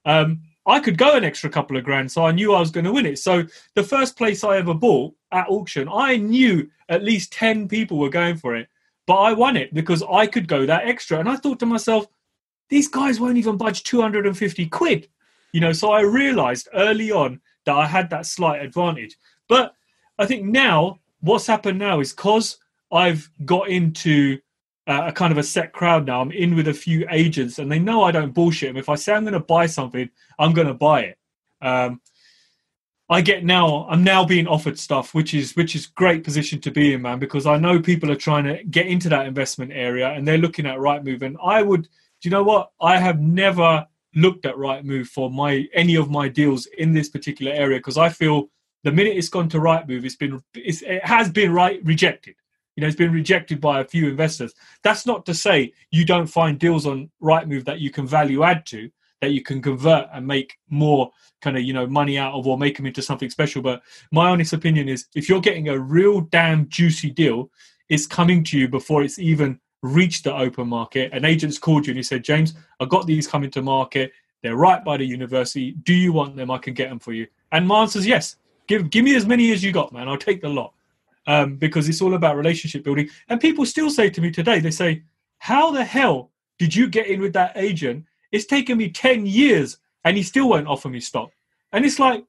[0.04, 2.11] um, I could go an extra couple of grand.
[2.11, 3.18] So I knew I was going to win it.
[3.18, 7.98] So the first place I ever bought at auction, I knew at least 10 people
[7.98, 8.68] were going for it,
[9.07, 11.18] but I won it because I could go that extra.
[11.18, 12.07] And I thought to myself,
[12.70, 15.09] these guys won't even budge 250 quid.
[15.52, 19.16] You know, so I realized early on that I had that slight advantage.
[19.48, 19.74] But
[20.18, 22.59] I think now what's happened now is because
[22.90, 24.38] I've got into
[24.87, 26.20] uh, a kind of a set crowd now.
[26.20, 28.77] I'm in with a few agents, and they know I don't bullshit them.
[28.77, 31.18] If I say I'm going to buy something, I'm going to buy it.
[31.62, 32.01] Um,
[33.09, 33.87] I get now.
[33.88, 37.18] I'm now being offered stuff, which is which is great position to be in, man.
[37.18, 40.66] Because I know people are trying to get into that investment area, and they're looking
[40.66, 41.23] at Rightmove.
[41.23, 41.88] And I would, do
[42.23, 42.70] you know what?
[42.81, 47.53] I have never looked at Rightmove for my any of my deals in this particular
[47.53, 48.49] area because I feel
[48.85, 52.37] the minute it's gone to Rightmove, it's been it's, it has been right rejected.
[52.77, 54.53] You know, it's been rejected by a few investors.
[54.83, 58.67] That's not to say you don't find deals on Rightmove that you can value add
[58.67, 61.11] to, that you can convert and make more
[61.41, 63.63] kind of you know money out of, or make them into something special.
[63.63, 67.51] But my honest opinion is, if you're getting a real damn juicy deal,
[67.89, 71.13] it's coming to you before it's even reached the open market.
[71.13, 74.13] An agent's called you and he said, James, I got these coming to market.
[74.43, 75.73] They're right by the university.
[75.73, 76.51] Do you want them?
[76.51, 77.27] I can get them for you.
[77.53, 78.37] And my answer is yes.
[78.67, 80.09] Give give me as many as you got, man.
[80.09, 80.73] I'll take the lot
[81.27, 83.09] um, because it's all about relationship building.
[83.29, 85.03] And people still say to me today, they say,
[85.39, 88.05] "How the hell did you get in with that agent?
[88.33, 91.31] It's taken me ten years, and he still won't offer me stock."
[91.73, 92.25] And it's like,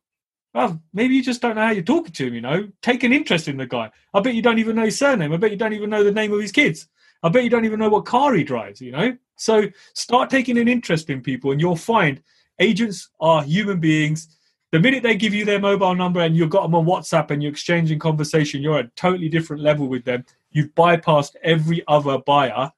[0.56, 2.34] well, maybe you just don't know how you're talking to him.
[2.34, 3.92] You know, take an interest in the guy.
[4.14, 5.34] I bet you don't even know his surname.
[5.34, 6.88] I bet you don't even know the name of his kids.
[7.22, 8.80] I bet you don't even know what car he drives.
[8.80, 12.24] You know, so start taking an interest in people, and you'll find
[12.60, 14.35] agents are human beings
[14.76, 17.42] the minute they give you their mobile number and you've got them on WhatsApp and
[17.42, 20.26] you're exchanging conversation, you're at a totally different level with them.
[20.52, 22.70] You've bypassed every other buyer,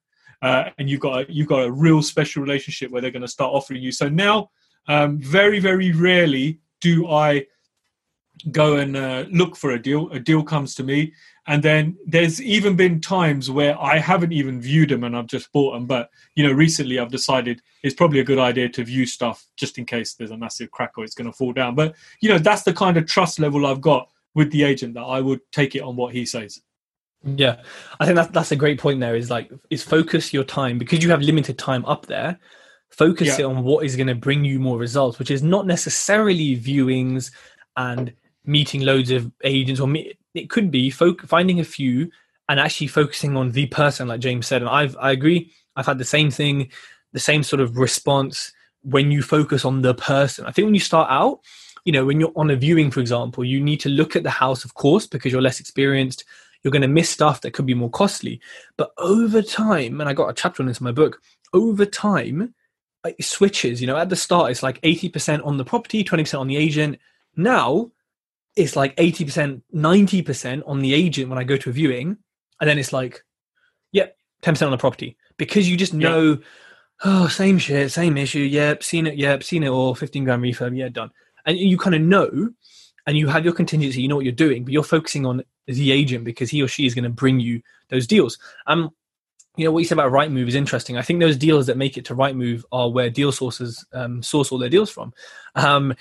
[0.43, 3.27] uh, and you've got a, you've got a real special relationship where they're going to
[3.27, 3.91] start offering you.
[3.91, 4.51] So now,
[4.87, 7.47] um, very very rarely do I
[8.51, 10.07] go and uh, look for a deal.
[10.11, 11.13] A deal comes to me,
[11.47, 15.51] and then there's even been times where I haven't even viewed them and I've just
[15.53, 15.85] bought them.
[15.85, 19.77] But you know, recently I've decided it's probably a good idea to view stuff just
[19.77, 21.73] in case there's a massive crack or it's going to fall down.
[21.73, 25.03] But you know, that's the kind of trust level I've got with the agent that
[25.03, 26.61] I would take it on what he says.
[27.23, 27.61] Yeah,
[27.99, 28.99] I think that's that's a great point.
[28.99, 32.37] There is like is focus your time because you have limited time up there.
[32.89, 33.45] Focus yeah.
[33.45, 37.31] it on what is going to bring you more results, which is not necessarily viewings
[37.75, 38.13] and
[38.47, 42.09] meeting loads of agents or meet, it could be finding a few
[42.49, 45.97] and actually focusing on the person like james said and i've i agree i've had
[45.97, 46.69] the same thing
[47.11, 50.79] the same sort of response when you focus on the person i think when you
[50.79, 51.41] start out
[51.87, 54.29] you know, when you're on a viewing, for example, you need to look at the
[54.29, 56.25] house, of course, because you're less experienced.
[56.61, 58.41] You're going to miss stuff that could be more costly.
[58.75, 61.21] But over time, and I got a chapter on this in my book,
[61.53, 62.53] over time,
[63.05, 63.79] it switches.
[63.79, 66.99] You know, at the start, it's like 80% on the property, 20% on the agent.
[67.37, 67.89] Now,
[68.57, 72.17] it's like 80%, 90% on the agent when I go to a viewing.
[72.59, 73.23] And then it's like,
[73.91, 75.15] yep, 10% on the property.
[75.37, 76.35] Because you just know, yeah.
[77.05, 78.39] oh, same shit, same issue.
[78.39, 79.15] Yep, seen it.
[79.15, 79.93] Yep, seen it all.
[79.93, 80.75] 15 grand refurb.
[80.75, 81.11] Yeah, done.
[81.45, 82.49] And you kind of know,
[83.05, 85.91] and you have your contingency, you know what you're doing, but you're focusing on the
[85.91, 88.39] agent because he or she is going to bring you those deals.
[88.65, 88.89] Um,
[89.55, 90.97] you know what you said about Rightmove is interesting.
[90.97, 94.51] I think those deals that make it to Rightmove are where deal sources um, source
[94.51, 95.13] all their deals from.
[95.55, 95.95] Um,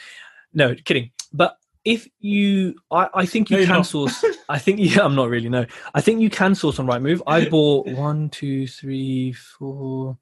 [0.52, 1.10] no, kidding.
[1.32, 4.22] But if you, I, I think you no, can source.
[4.48, 5.64] I think yeah, I'm not really no.
[5.94, 7.22] I think you can source on Rightmove.
[7.26, 10.18] I bought one, two, three, four,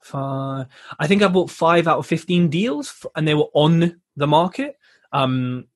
[0.00, 0.66] five.
[0.98, 4.76] I think I bought five out of fifteen deals, and they were on the market.
[5.12, 5.66] Um,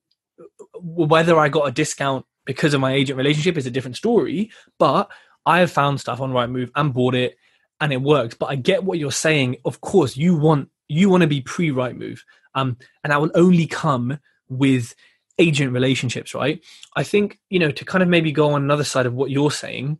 [0.74, 4.51] whether I got a discount because of my agent relationship is a different story.
[4.77, 5.09] But
[5.46, 7.37] I have found stuff on Rightmove and bought it,
[7.81, 8.35] and it works.
[8.35, 9.59] But I get what you're saying.
[9.64, 12.18] Of course, you want you want to be pre Rightmove,
[12.57, 14.96] um, and that will only come with
[15.38, 16.62] agent relationships, right?
[16.96, 19.51] I think, you know, to kind of maybe go on another side of what you're
[19.51, 19.98] saying,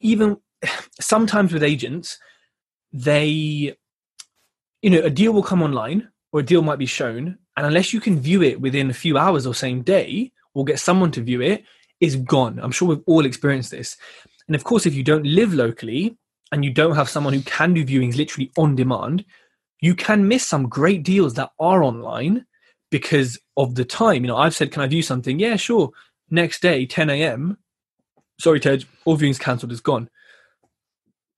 [0.00, 0.36] even
[1.00, 2.18] sometimes with agents,
[2.92, 3.74] they,
[4.82, 7.38] you know, a deal will come online or a deal might be shown.
[7.56, 10.80] And unless you can view it within a few hours or same day, or get
[10.80, 11.64] someone to view it,
[12.00, 12.58] is gone.
[12.60, 13.96] I'm sure we've all experienced this.
[14.46, 16.16] And of course, if you don't live locally
[16.52, 19.24] and you don't have someone who can do viewings literally on demand,
[19.80, 22.44] you can miss some great deals that are online
[22.90, 24.22] because of the time.
[24.24, 25.90] You know, I've said, "Can I view something?" Yeah, sure.
[26.30, 27.58] Next day, 10 a.m.
[28.38, 28.84] Sorry, Tej.
[29.04, 29.72] All viewings cancelled.
[29.72, 30.08] It's gone.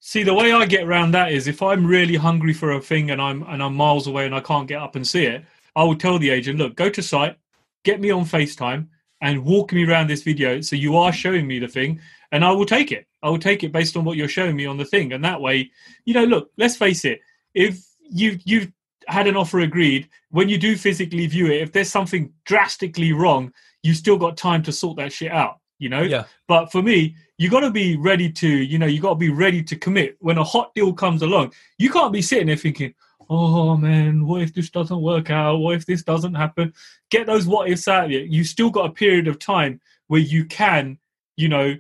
[0.01, 3.11] See, the way I get around that is if I'm really hungry for a thing
[3.11, 5.45] and I'm and I'm miles away and I can't get up and see it,
[5.77, 7.37] I will tell the agent, "Look, go to site,
[7.85, 8.89] get me on FaceTime,
[9.21, 10.61] and walk me around this video.
[10.61, 12.01] So you are showing me the thing,
[12.33, 13.07] and I will take it.
[13.23, 15.41] I will take it based on what you're showing me on the thing, and that
[15.41, 15.71] way,
[16.05, 17.21] you know, look, let's face it.
[17.55, 18.73] If you you've
[19.11, 23.53] had an offer agreed, when you do physically view it, if there's something drastically wrong,
[23.83, 26.03] you still got time to sort that shit out, you know?
[26.03, 26.25] Yeah.
[26.49, 29.31] But for me, you got to be ready to, you know, you got to be
[29.31, 30.17] ready to commit.
[30.21, 32.95] When a hot deal comes along, you can't be sitting there thinking,
[33.29, 35.57] oh man, what if this doesn't work out?
[35.57, 36.73] What if this doesn't happen?
[37.11, 38.21] Get those what ifs out of you.
[38.21, 40.99] You still got a period of time where you can,
[41.37, 41.77] you know,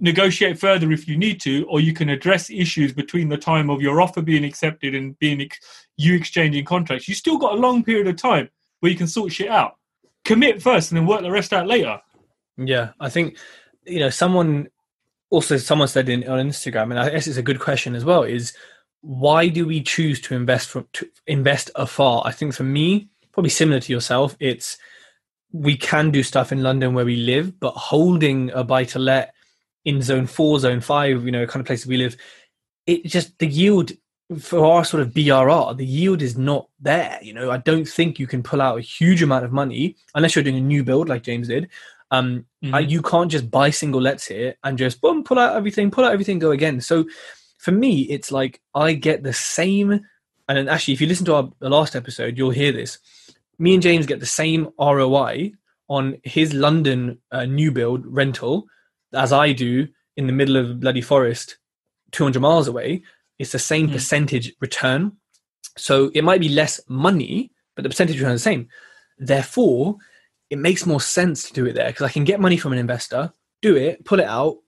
[0.00, 3.80] negotiate further if you need to, or you can address issues between the time of
[3.80, 5.40] your offer being accepted and being
[5.96, 7.08] you exchanging contracts.
[7.08, 8.48] You still got a long period of time
[8.80, 9.76] where you can sort shit out.
[10.24, 12.00] Commit first and then work the rest out later.
[12.56, 13.36] Yeah, I think
[13.86, 14.68] you know someone
[15.30, 18.22] also someone said in, on Instagram, and I guess it's a good question as well.
[18.22, 18.54] Is
[19.00, 22.22] why do we choose to invest from to invest afar?
[22.24, 24.78] I think for me, probably similar to yourself, it's
[25.52, 29.34] we can do stuff in London where we live, but holding a buy to let
[29.84, 32.16] in zone four, zone five, you know, kind of places we live,
[32.86, 33.92] it just the yield
[34.38, 37.18] for our sort of BRR, the yield is not there.
[37.22, 40.34] You know, I don't think you can pull out a huge amount of money unless
[40.34, 41.68] you're doing a new build like James did.
[42.10, 42.74] Um, mm-hmm.
[42.74, 46.04] I, you can't just buy single lets here and just boom, pull out everything, pull
[46.04, 46.80] out everything, go again.
[46.80, 47.04] So
[47.58, 50.00] for me, it's like I get the same.
[50.48, 52.98] And actually, if you listen to our last episode, you'll hear this.
[53.58, 55.52] Me and James get the same ROI
[55.88, 58.66] on his London uh, new build rental
[59.12, 61.58] as I do in the middle of bloody forest,
[62.12, 63.02] 200 miles away,
[63.38, 63.92] it's the same mm.
[63.92, 65.12] percentage return.
[65.76, 68.68] So it might be less money, but the percentage return is the same.
[69.18, 69.96] Therefore,
[70.50, 72.78] it makes more sense to do it there because I can get money from an
[72.78, 74.58] investor, do it, pull it out,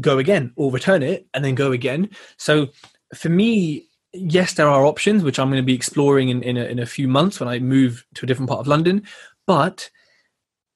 [0.00, 2.10] go again, or return it and then go again.
[2.36, 2.68] So
[3.14, 6.64] for me, yes, there are options which I'm going to be exploring in, in, a,
[6.64, 9.02] in a few months when I move to a different part of London.
[9.46, 9.90] But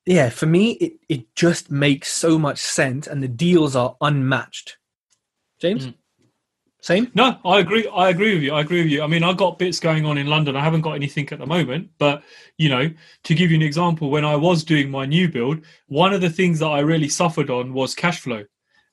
[0.07, 4.77] yeah, for me, it, it just makes so much sense and the deals are unmatched.
[5.61, 5.87] James?
[5.87, 5.95] Mm.
[6.85, 7.11] Same?
[7.15, 7.89] No, I agree.
[7.89, 8.53] I agree with you.
[8.53, 9.03] I agree with you.
[9.03, 10.55] I mean, I've got bits going on in London.
[10.55, 12.23] I haven't got anything at the moment, but
[12.59, 12.91] you know,
[13.23, 16.29] to give you an example, when I was doing my new build, one of the
[16.29, 18.45] things that I really suffered on was cash flow,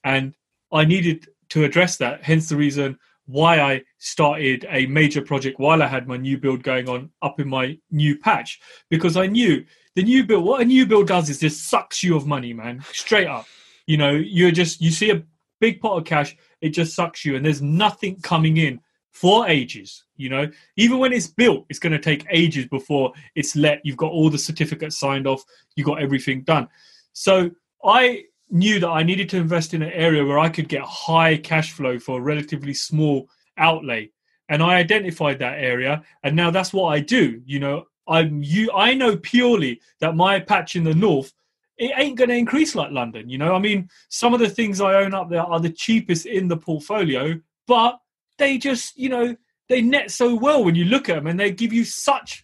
[0.05, 0.33] and
[0.71, 2.23] I needed to address that.
[2.23, 6.63] Hence the reason why I started a major project while I had my new build
[6.63, 10.45] going on up in my new patch because I knew the new build.
[10.45, 12.85] What a new build does is just sucks you of money, man.
[12.93, 13.47] Straight up.
[13.85, 15.21] You know, you're just you see a
[15.61, 20.03] big pot of cash, it just sucks you, and there's nothing coming in for ages.
[20.17, 23.79] You know, even when it's built, it's going to take ages before it's let.
[23.85, 25.43] You've got all the certificates signed off.
[25.75, 26.67] You got everything done.
[27.13, 27.51] So
[27.83, 31.37] I knew that I needed to invest in an area where I could get high
[31.37, 34.11] cash flow for a relatively small outlay.
[34.49, 37.41] And I identified that area, and now that's what I do.
[37.45, 38.69] You know, I'm you.
[38.73, 41.31] I know purely that my patch in the north
[41.81, 43.27] it ain't going to increase like London.
[43.27, 46.27] You know, I mean, some of the things I own up there are the cheapest
[46.27, 47.99] in the portfolio, but
[48.37, 49.35] they just, you know,
[49.67, 52.43] they net so well when you look at them and they give you such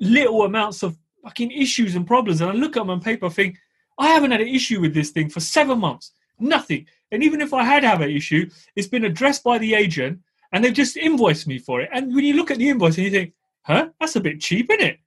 [0.00, 2.40] little amounts of fucking issues and problems.
[2.40, 3.58] And I look at them on paper, I think,
[3.96, 6.10] I haven't had an issue with this thing for seven months,
[6.40, 6.86] nothing.
[7.12, 10.18] And even if I had have an issue, it's been addressed by the agent
[10.50, 11.90] and they've just invoiced me for it.
[11.92, 14.68] And when you look at the invoice and you think, huh, that's a bit cheap,
[14.68, 14.98] isn't it?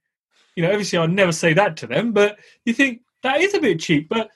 [0.56, 3.60] You know, obviously I'll never say that to them, but you think, that is a
[3.60, 4.10] bit cheap.
[4.10, 4.30] But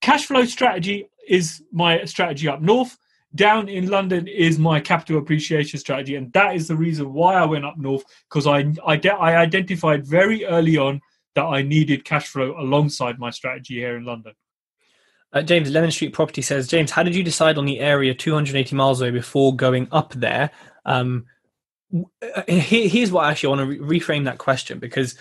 [0.00, 2.96] cash flow strategy is my strategy up north.
[3.34, 7.46] Down in London is my capital appreciation strategy, and that is the reason why I
[7.46, 11.00] went up north because I I, de- I identified very early on
[11.34, 14.34] that I needed cash flow alongside my strategy here in London.
[15.32, 18.76] Uh, James Lemon Street Property says, James, how did you decide on the area 280
[18.76, 20.50] miles away before going up there?
[20.84, 21.24] Um,
[22.22, 25.16] uh, here, here's what I actually want to re- reframe that question because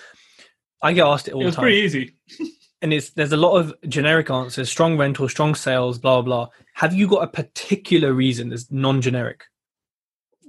[0.81, 1.67] I get asked it all it the time.
[1.67, 2.51] It's pretty easy.
[2.81, 6.49] and it's there's a lot of generic answers strong rental strong sales blah blah blah.
[6.75, 9.43] Have you got a particular reason that's non-generic?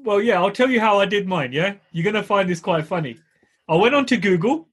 [0.04, 1.74] Well yeah i'll tell you how i did mine yeah?
[1.92, 3.18] You're gonna find this quite funny.
[3.68, 4.68] I went on to google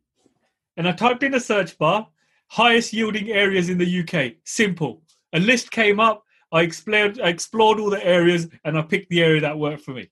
[0.77, 2.07] and i typed in a search bar
[2.47, 5.01] highest yielding areas in the uk simple.
[5.33, 6.23] A list came up.
[6.51, 9.93] I explored i explored all the areas and i picked the area that worked for
[9.93, 10.09] me.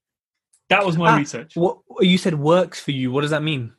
[0.70, 1.56] That was my Ah, research.
[1.56, 3.10] what you said works for you.
[3.12, 3.74] What does that mean?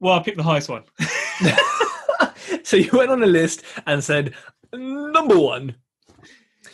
[0.00, 0.82] Well i picked the highest one
[2.62, 4.34] so you went on a list and said
[4.72, 5.74] number one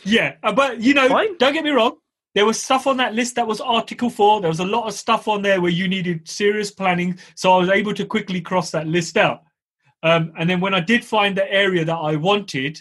[0.03, 1.37] Yeah, uh, but you know, Fine.
[1.37, 1.97] don't get me wrong.
[2.35, 4.41] There was stuff on that list that was Article Four.
[4.41, 7.57] There was a lot of stuff on there where you needed serious planning, so I
[7.57, 9.41] was able to quickly cross that list out.
[10.03, 12.79] Um, and then when I did find the area that I wanted,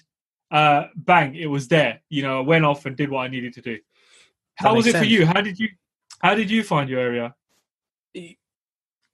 [0.50, 2.02] uh, bang, it was there.
[2.10, 3.78] You know, I went off and did what I needed to do.
[4.56, 5.26] How was it makes for you?
[5.26, 5.68] How did you?
[6.22, 7.34] How did you find your area?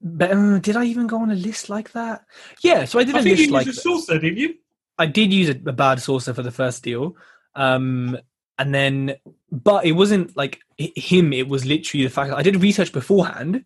[0.02, 2.24] But uh, did i even go on a list like that
[2.62, 4.54] yeah so i did a I think list you like used a sourcer, didn't you?
[4.98, 7.16] I did use a, a bad sourcer for the first deal.
[7.54, 8.18] Um,
[8.58, 9.16] and then,
[9.50, 13.64] but it wasn't like him, it was literally the fact that I did research beforehand.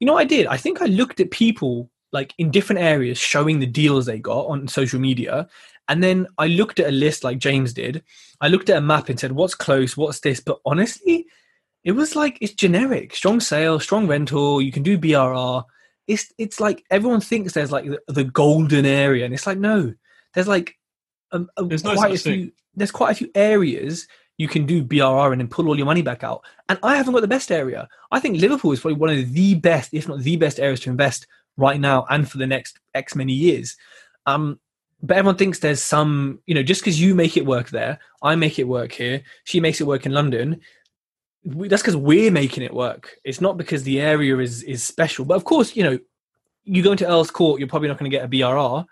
[0.00, 0.46] You know what I did?
[0.46, 4.46] I think I looked at people like in different areas showing the deals they got
[4.46, 5.48] on social media.
[5.88, 8.02] And then I looked at a list like James did.
[8.40, 9.96] I looked at a map and said, what's close?
[9.96, 10.40] What's this?
[10.40, 11.26] But honestly,
[11.86, 14.60] it was like, it's generic strong sale, strong rental.
[14.60, 15.64] You can do BRR.
[16.08, 19.24] It's, it's like everyone thinks there's like the, the golden area.
[19.24, 19.94] And it's like, no,
[20.34, 20.76] there's like
[21.30, 22.40] um, a, There's no quite a such thing.
[22.40, 22.52] few.
[22.74, 26.02] There's quite a few areas you can do BRR and then pull all your money
[26.02, 26.42] back out.
[26.68, 27.88] And I haven't got the best area.
[28.10, 30.90] I think Liverpool is probably one of the best, if not the best, areas to
[30.90, 33.76] invest right now and for the next X many years.
[34.26, 34.58] Um,
[35.02, 38.34] but everyone thinks there's some, you know, just because you make it work there, I
[38.34, 40.60] make it work here, she makes it work in London.
[41.46, 43.16] We, that's because we're making it work.
[43.24, 45.24] It's not because the area is is special.
[45.24, 45.98] But of course, you know,
[46.64, 48.84] you go into Earl's Court, you're probably not going to get a BRR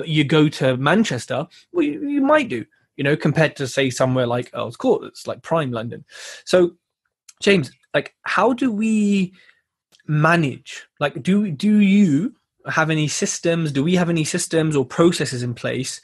[0.00, 2.64] but you go to Manchester, well, you, you might do,
[2.96, 6.06] you know, compared to say somewhere like Earl's Court, that's like prime London.
[6.46, 6.70] So,
[7.42, 9.34] James, like, how do we
[10.06, 10.86] manage?
[11.00, 12.34] Like, do do you
[12.66, 13.72] have any systems?
[13.72, 16.00] Do we have any systems or processes in place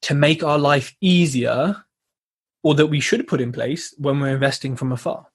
[0.00, 1.84] to make our life easier,
[2.62, 5.26] or that we should put in place when we're investing from afar?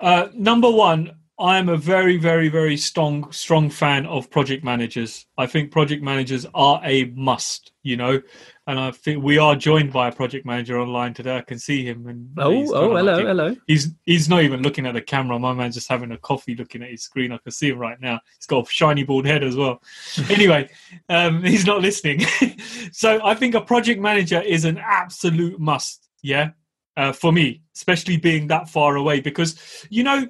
[0.00, 5.26] Uh, number one, I am a very, very, very strong, strong fan of project managers.
[5.38, 8.20] I think project managers are a must, you know,
[8.66, 11.36] and I think we are joined by a project manager online today.
[11.36, 13.56] I can see him, and Oh, oh, hello, like- hello.
[13.66, 15.38] He's he's not even looking at the camera.
[15.38, 17.32] My man's just having a coffee, looking at his screen.
[17.32, 18.20] I can see him right now.
[18.38, 19.82] He's got a shiny bald head as well.
[20.30, 20.68] anyway,
[21.08, 22.20] um, he's not listening.
[22.92, 26.08] so I think a project manager is an absolute must.
[26.22, 26.50] Yeah,
[26.96, 30.28] uh, for me, especially being that far away, because you know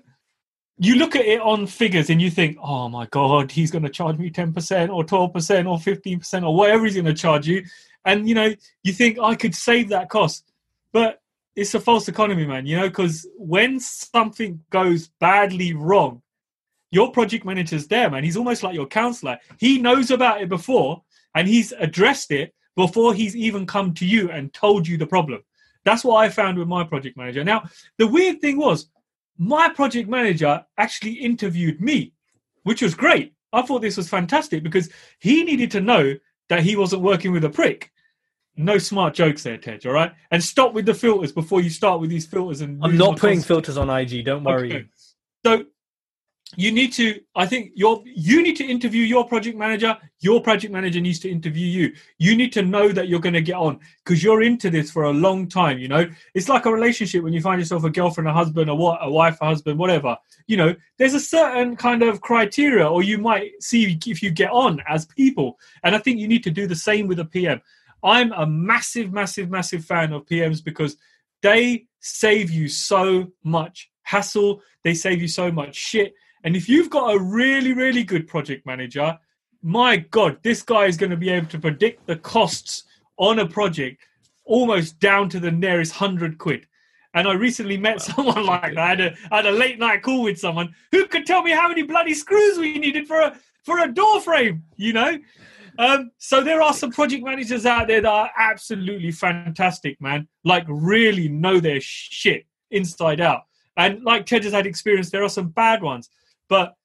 [0.78, 3.90] you look at it on figures and you think, oh my God, he's going to
[3.90, 7.62] charge me 10% or 12% or 15% or whatever he's going to charge you.
[8.04, 10.44] And, you know, you think oh, I could save that cost.
[10.92, 11.20] But
[11.54, 16.22] it's a false economy, man, you know, because when something goes badly wrong,
[16.90, 18.24] your project manager's there, man.
[18.24, 19.38] He's almost like your counselor.
[19.58, 21.02] He knows about it before
[21.35, 25.42] and he's addressed it before he's even come to you and told you the problem.
[25.85, 27.44] That's what I found with my project manager.
[27.44, 27.64] Now,
[27.98, 28.88] the weird thing was,
[29.38, 32.12] my project manager actually interviewed me,
[32.62, 33.35] which was great.
[33.52, 36.14] I thought this was fantastic because he needed to know
[36.53, 37.90] that he wasn't working with a prick.
[38.59, 40.13] No smart jokes there, Tej, all right?
[40.31, 42.61] And stop with the filters before you start with these filters.
[42.61, 44.27] And I'm not putting filters on IG.
[44.27, 44.71] Don't worry.
[44.71, 44.85] Okay.
[45.46, 45.65] So
[46.57, 49.96] you need to i think your you need to interview your project manager.
[50.21, 51.94] Your project manager needs to interview you.
[52.19, 55.05] You need to know that you're going to get on because you're into this for
[55.05, 56.09] a long time you know?
[56.35, 59.11] It's like a relationship when you find yourself a girlfriend a husband a what a
[59.11, 60.17] wife a husband whatever.
[60.46, 64.50] You know there's a certain kind of criteria or you might see if you get
[64.50, 65.59] on as people.
[65.83, 67.61] And i think you need to do the same with a pm
[68.05, 70.96] i'm a massive massive massive fan of pms because
[71.42, 74.63] they save you so much hassle.
[74.85, 78.66] They save you so much shit and if you've got a really, really good project
[78.66, 79.18] manager,
[79.62, 82.84] my God, this guy is going to be able to predict the costs
[83.16, 84.02] on a project
[84.44, 86.66] almost down to the nearest hundred quid.
[87.14, 88.78] And I recently met someone like that.
[88.78, 91.52] I had, a, I had a late night call with someone who could tell me
[91.52, 95.18] how many bloody screws we needed for a for a door frame, you know?
[95.78, 100.28] Um, so there are some project managers out there that are absolutely fantastic, man.
[100.44, 103.42] Like really know their shit inside out.
[103.76, 106.10] And like Tej has had experience, there are some bad ones.
[106.53, 106.77] But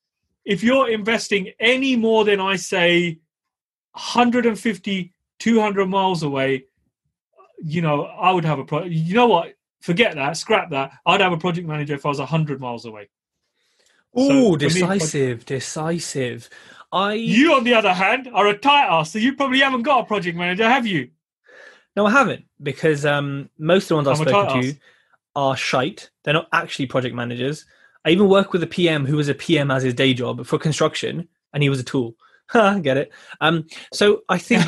[0.46, 3.20] if you're investing any more than I say
[3.92, 6.68] 150, 200 miles away,
[7.62, 8.86] you know, I would have a pro.
[8.86, 9.56] You know what?
[9.82, 10.38] Forget that.
[10.38, 10.92] Scrap that.
[11.06, 13.10] I'd have a project manager if I was 100 miles away.
[14.16, 16.50] Oh, so decisive, me, decisive.
[16.94, 17.16] I.
[17.16, 20.06] You, on the other hand, are a tight ass, so you probably haven't got a
[20.06, 21.10] project manager, have you?
[21.98, 24.78] No, I haven't because um, most of the ones I've spoken to
[25.36, 26.10] are shite.
[26.24, 27.66] They're not actually project managers.
[28.08, 30.58] I even work with a PM who was a PM as his day job for
[30.58, 32.16] construction, and he was a tool.
[32.54, 33.12] Get it?
[33.42, 34.66] Um, so I think,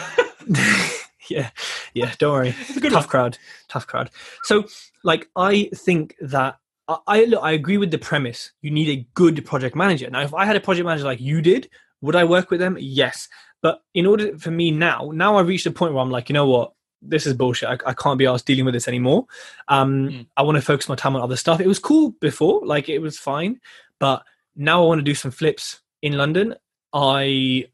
[1.29, 1.49] yeah,
[1.93, 2.11] yeah.
[2.19, 2.53] Don't worry.
[2.81, 3.03] Tough one.
[3.03, 3.37] crowd.
[3.69, 4.09] Tough crowd.
[4.43, 4.65] So,
[5.05, 6.57] like, I think that
[6.89, 7.41] I, I look.
[7.41, 8.51] I agree with the premise.
[8.61, 10.09] You need a good project manager.
[10.09, 11.69] Now, if I had a project manager like you did,
[12.01, 12.75] would I work with them?
[12.77, 13.29] Yes.
[13.61, 16.33] But in order for me now, now I've reached a point where I'm like, you
[16.33, 16.73] know what?
[17.01, 17.69] This is bullshit.
[17.69, 19.25] I, I, can't be asked dealing with this anymore.
[19.67, 20.25] Um, mm.
[20.35, 21.61] I want to focus my time on other stuff.
[21.61, 23.59] It was cool before, like it was fine,
[23.99, 24.23] but
[24.55, 26.55] now I want to do some flips in London.
[26.93, 27.65] I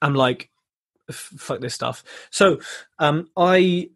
[0.00, 0.50] am like,
[1.10, 2.02] fuck this stuff.
[2.30, 2.58] So
[2.98, 3.90] um, I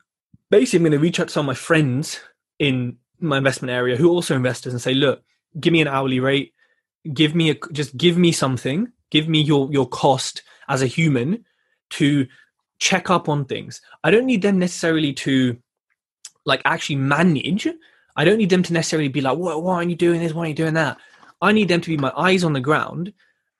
[0.51, 2.21] basically am going to reach out to some of my friends
[2.59, 5.23] in my investment area who are also investors and say, look,
[5.59, 6.53] give me an hourly rate,
[7.13, 11.45] give me a just give me something, give me your your cost as a human
[11.91, 12.27] to
[12.79, 13.81] check up on things.
[14.05, 15.57] I don't need them necessarily to
[16.45, 17.69] like actually manage.
[18.17, 20.33] I don't need them to necessarily be like, what, why aren't you doing this?
[20.33, 20.99] Why are you doing that?
[21.43, 23.13] I need them to be my eyes on the ground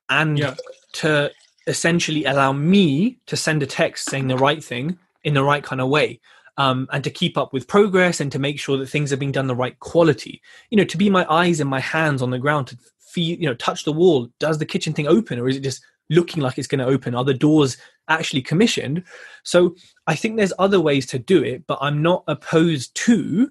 [0.09, 0.55] and yeah.
[0.95, 1.31] to
[1.67, 5.81] essentially allow me to send a text saying the right thing in the right kind
[5.81, 6.21] of way.
[6.59, 9.33] Um, and to keep up with progress and to make sure that things are being
[9.33, 10.41] done the right quality.
[10.71, 13.47] You know, to be my eyes and my hands on the ground to feel, you
[13.47, 14.31] know, touch the wall.
[14.41, 17.15] Does the kitchen thing open or is it just looking like it's going to open?
[17.15, 17.77] Are the doors
[18.09, 19.05] actually commissioned?
[19.43, 19.75] So
[20.07, 23.51] I think there's other ways to do it, but I'm not opposed to,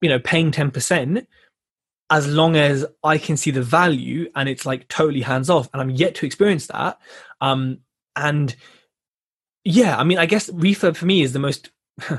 [0.00, 1.26] you know, paying 10%
[2.10, 5.68] as long as I can see the value and it's like totally hands off.
[5.72, 6.98] And I'm yet to experience that.
[7.40, 7.78] Um,
[8.14, 8.54] and
[9.64, 11.70] yeah, I mean, I guess refurb for me is the most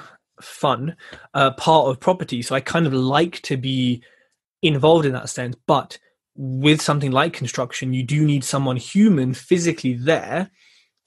[0.41, 0.95] fun
[1.33, 2.41] uh, part of property.
[2.41, 4.03] So I kind of like to be
[4.61, 5.55] involved in that sense.
[5.65, 5.97] But
[6.37, 10.49] with something like construction, you do need someone human physically there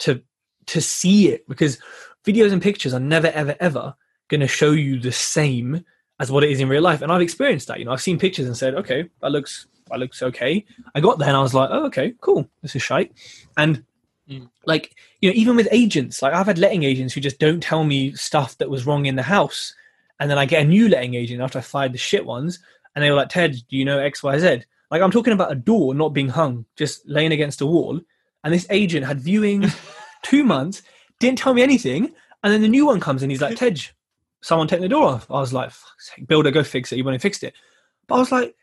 [0.01, 0.23] to
[0.67, 1.79] to see it because
[2.25, 3.95] videos and pictures are never ever ever
[4.29, 5.85] going to show you the same
[6.19, 7.01] as what it is in real life.
[7.03, 7.79] And I've experienced that.
[7.79, 10.65] You know, I've seen pictures and said, okay, that looks that looks okay.
[10.95, 13.13] I got there and I was like, oh, okay, cool, this is shite.
[13.57, 13.85] And
[14.29, 14.49] mm.
[14.67, 17.85] like, you know, even with agents, like I've had letting agents who just don't tell
[17.85, 19.75] me stuff that was wrong in the house.
[20.19, 22.59] And then I get a new letting agent after I fired the shit ones,
[22.95, 24.65] and they were like, Tej, do you know X, Y, Z?
[24.91, 28.01] Like I'm talking about a door not being hung, just laying against a wall.
[28.43, 29.67] And this agent had viewing
[30.23, 30.83] two months,
[31.19, 32.13] didn't tell me anything.
[32.43, 33.91] And then the new one comes in, he's like, Tej,
[34.41, 35.31] someone take the door off.
[35.31, 36.97] I was like, sake, builder, go fix it.
[36.97, 37.55] You went and fixed it.
[38.07, 38.57] But I was like,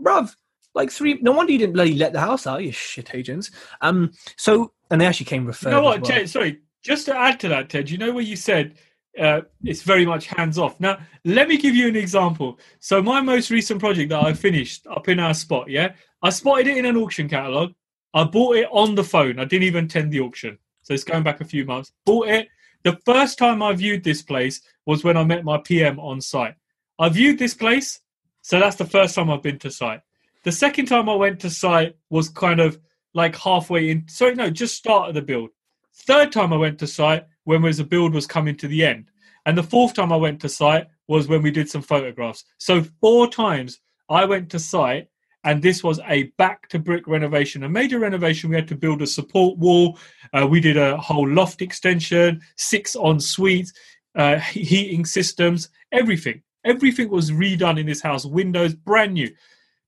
[0.00, 0.34] bruv,
[0.74, 3.50] like three, no wonder you didn't bloody let the house out, you shit agents.
[3.80, 5.70] Um, so, and they actually came referred.
[5.70, 6.10] You know what, well.
[6.10, 8.74] Tej, sorry, just to add to that, Tej, you know where you said
[9.18, 10.78] uh, it's very much hands off.
[10.80, 12.58] Now, let me give you an example.
[12.80, 15.92] So, my most recent project that I finished up in our spot, yeah,
[16.22, 17.72] I spotted it in an auction catalog.
[18.14, 19.38] I bought it on the phone.
[19.38, 20.58] I didn't even attend the auction.
[20.82, 21.92] So, it's going back a few months.
[22.04, 22.48] Bought it.
[22.84, 26.54] The first time I viewed this place was when I met my PM on site.
[26.98, 28.00] I viewed this place.
[28.40, 30.00] So, that's the first time I've been to site.
[30.44, 32.80] The second time I went to site was kind of
[33.14, 34.08] like halfway in.
[34.08, 35.50] Sorry, no, just start of the build.
[35.94, 39.10] Third time I went to site when was the build was coming to the end.
[39.46, 42.44] And the fourth time I went to site was when we did some photographs.
[42.58, 45.08] So four times I went to site
[45.44, 48.50] and this was a back to brick renovation, a major renovation.
[48.50, 49.98] We had to build a support wall.
[50.32, 53.72] Uh, we did a whole loft extension, six en suites,
[54.14, 56.42] uh, heating systems, everything.
[56.64, 58.24] Everything was redone in this house.
[58.24, 59.30] Windows brand new,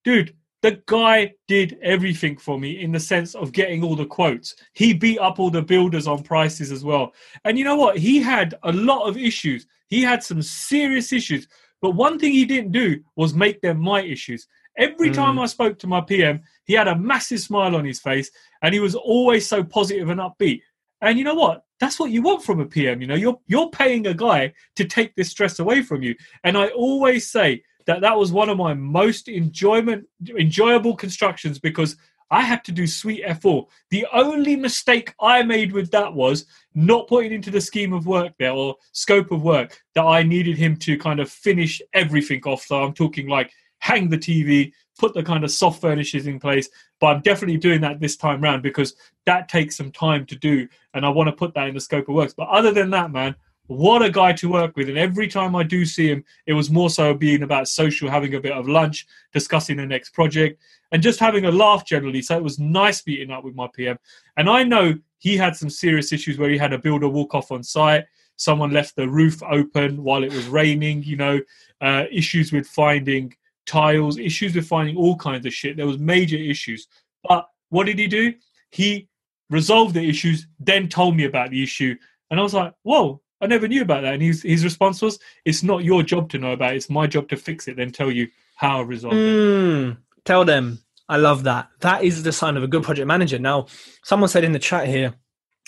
[0.03, 0.35] dude.
[0.65, 4.57] The guy did everything for me in the sense of getting all the quotes.
[4.73, 7.13] He beat up all the builders on prices as well.
[7.45, 7.99] And you know what?
[7.99, 9.67] He had a lot of issues.
[9.89, 11.49] He had some serious issues.
[11.83, 14.49] But one thing he didn't do was make them my issues.
[14.79, 15.15] Every Mm.
[15.15, 18.31] time I spoke to my PM, he had a massive smile on his face
[18.63, 20.63] and he was always so positive and upbeat.
[21.03, 21.65] And you know what?
[21.79, 23.03] That's what you want from a PM.
[23.03, 26.15] You know, you're you're paying a guy to take this stress away from you.
[26.43, 30.07] And I always say that that was one of my most enjoyment
[30.37, 31.97] enjoyable constructions because
[32.31, 33.67] I had to do sweet F4.
[33.91, 38.33] The only mistake I made with that was not putting into the scheme of work
[38.39, 42.65] there or scope of work that I needed him to kind of finish everything off.
[42.65, 43.53] So I'm talking like
[43.85, 46.71] hang the TV, put the kind of soft furnishes in place.
[47.01, 48.95] But I'm definitely doing that this time round because
[49.27, 52.09] that takes some time to do, and I want to put that in the scope
[52.09, 52.35] of works.
[52.35, 53.35] But other than that, man,
[53.67, 54.89] what a guy to work with!
[54.89, 58.35] And every time I do see him, it was more so being about social, having
[58.35, 60.61] a bit of lunch, discussing the next project,
[60.93, 62.21] and just having a laugh generally.
[62.21, 63.99] So it was nice meeting up with my PM.
[64.37, 67.51] And I know he had some serious issues where he had a builder walk off
[67.51, 68.05] on site.
[68.37, 71.03] Someone left the roof open while it was raining.
[71.03, 71.41] You know,
[71.81, 73.35] uh, issues with finding
[73.67, 75.77] tiles, issues with finding all kinds of shit.
[75.77, 76.87] There was major issues.
[77.27, 78.35] But what did he do?
[78.71, 79.09] He
[79.51, 81.97] resolved the issues, then told me about the issue.
[82.31, 84.15] And I was like, whoa, I never knew about that.
[84.15, 86.77] And his, his response was, it's not your job to know about it.
[86.77, 89.37] It's my job to fix it, then tell you how I resolved it.
[89.37, 90.81] Mm, tell them.
[91.07, 91.69] I love that.
[91.81, 93.39] That is the sign of a good project manager.
[93.39, 93.67] Now,
[94.03, 95.15] someone said in the chat here,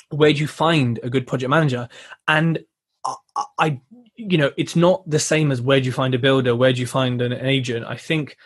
[0.09, 1.89] where do you find a good project manager?
[2.27, 2.65] And
[3.05, 3.81] I, I
[4.17, 6.81] you know, it's not the same as where do you find a builder, where do
[6.81, 7.85] you find an agent.
[7.85, 8.39] I think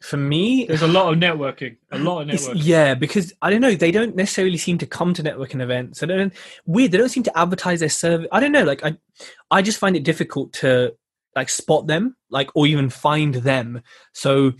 [0.00, 2.52] for me, There's a lot of networking, a lot of networking.
[2.56, 6.02] yeah, because I don't know, they don't necessarily seem to come to networking events.
[6.02, 6.32] I don't
[6.64, 6.90] weird.
[6.92, 8.26] They don't seem to advertise their service.
[8.32, 8.64] I don't know.
[8.64, 8.96] Like I,
[9.50, 10.94] I just find it difficult to
[11.36, 13.82] like spot them, like or even find them.
[14.14, 14.52] So,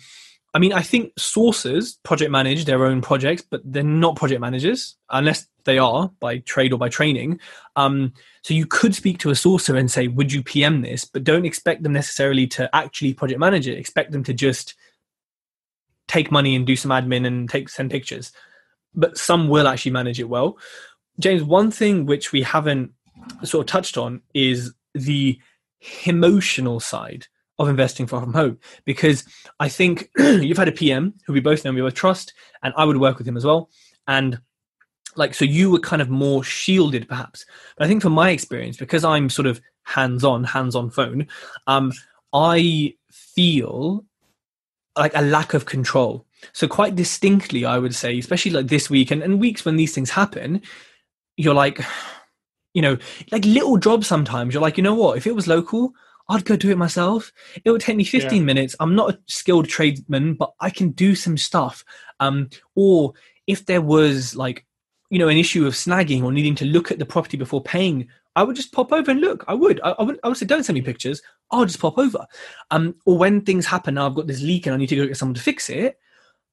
[0.52, 4.96] I mean, I think sources project manage their own projects, but they're not project managers
[5.08, 7.40] unless they are by trade or by training.
[7.76, 8.12] Um,
[8.42, 11.46] so you could speak to a sourcer and say, "Would you PM this?" But don't
[11.46, 13.78] expect them necessarily to actually project manage it.
[13.78, 14.74] Expect them to just
[16.10, 18.32] take money and do some admin and take send pictures.
[18.94, 20.58] But some will actually manage it well.
[21.20, 22.90] James, one thing which we haven't
[23.44, 25.38] sort of touched on is the
[26.04, 27.28] emotional side
[27.60, 28.58] of investing far from home.
[28.84, 29.24] Because
[29.60, 32.84] I think you've had a PM who we both know we both trust, and I
[32.84, 33.70] would work with him as well.
[34.08, 34.40] And
[35.16, 37.44] like so you were kind of more shielded perhaps.
[37.76, 41.28] But I think from my experience, because I'm sort of hands-on, hands-on phone,
[41.68, 41.92] um,
[42.32, 44.04] I feel
[44.96, 46.26] like a lack of control.
[46.52, 49.94] So quite distinctly, I would say, especially like this week and, and weeks when these
[49.94, 50.62] things happen,
[51.36, 51.80] you're like,
[52.74, 52.96] you know,
[53.32, 54.54] like little jobs sometimes.
[54.54, 55.16] You're like, you know what?
[55.16, 55.92] If it was local,
[56.28, 57.32] I'd go do it myself.
[57.64, 58.44] It would take me 15 Yeah.
[58.44, 58.76] minutes.
[58.78, 61.84] I'm not a skilled tradesman, but I can do some stuff.
[62.20, 63.14] Um, or
[63.46, 64.64] if there was like,
[65.10, 68.06] you know, an issue of snagging or needing to look at the property before paying,
[68.36, 69.44] I would just pop over and look.
[69.48, 69.80] I would.
[69.82, 70.20] I, I would.
[70.22, 71.20] I would say, don't send me pictures.
[71.50, 72.26] I'll just pop over.
[72.70, 75.06] Um, or when things happen, now I've got this leak and I need to go
[75.06, 75.98] get someone to fix it.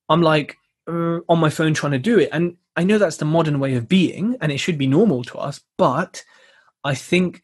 [0.10, 3.26] I'm like uh, on my phone trying to do it, and I know that's the
[3.26, 5.60] modern way of being, and it should be normal to us.
[5.78, 6.24] But
[6.84, 7.44] I think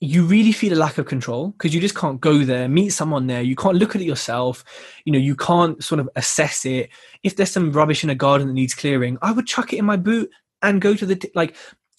[0.00, 3.28] you really feel a lack of control because you just can't go there, meet someone
[3.28, 3.40] there.
[3.40, 4.64] You can't look at it yourself.
[5.04, 6.90] You know, you can't sort of assess it.
[7.22, 9.84] If there's some rubbish in a garden that needs clearing, I would chuck it in
[9.84, 10.28] my boot
[10.60, 11.56] and go to the t- like.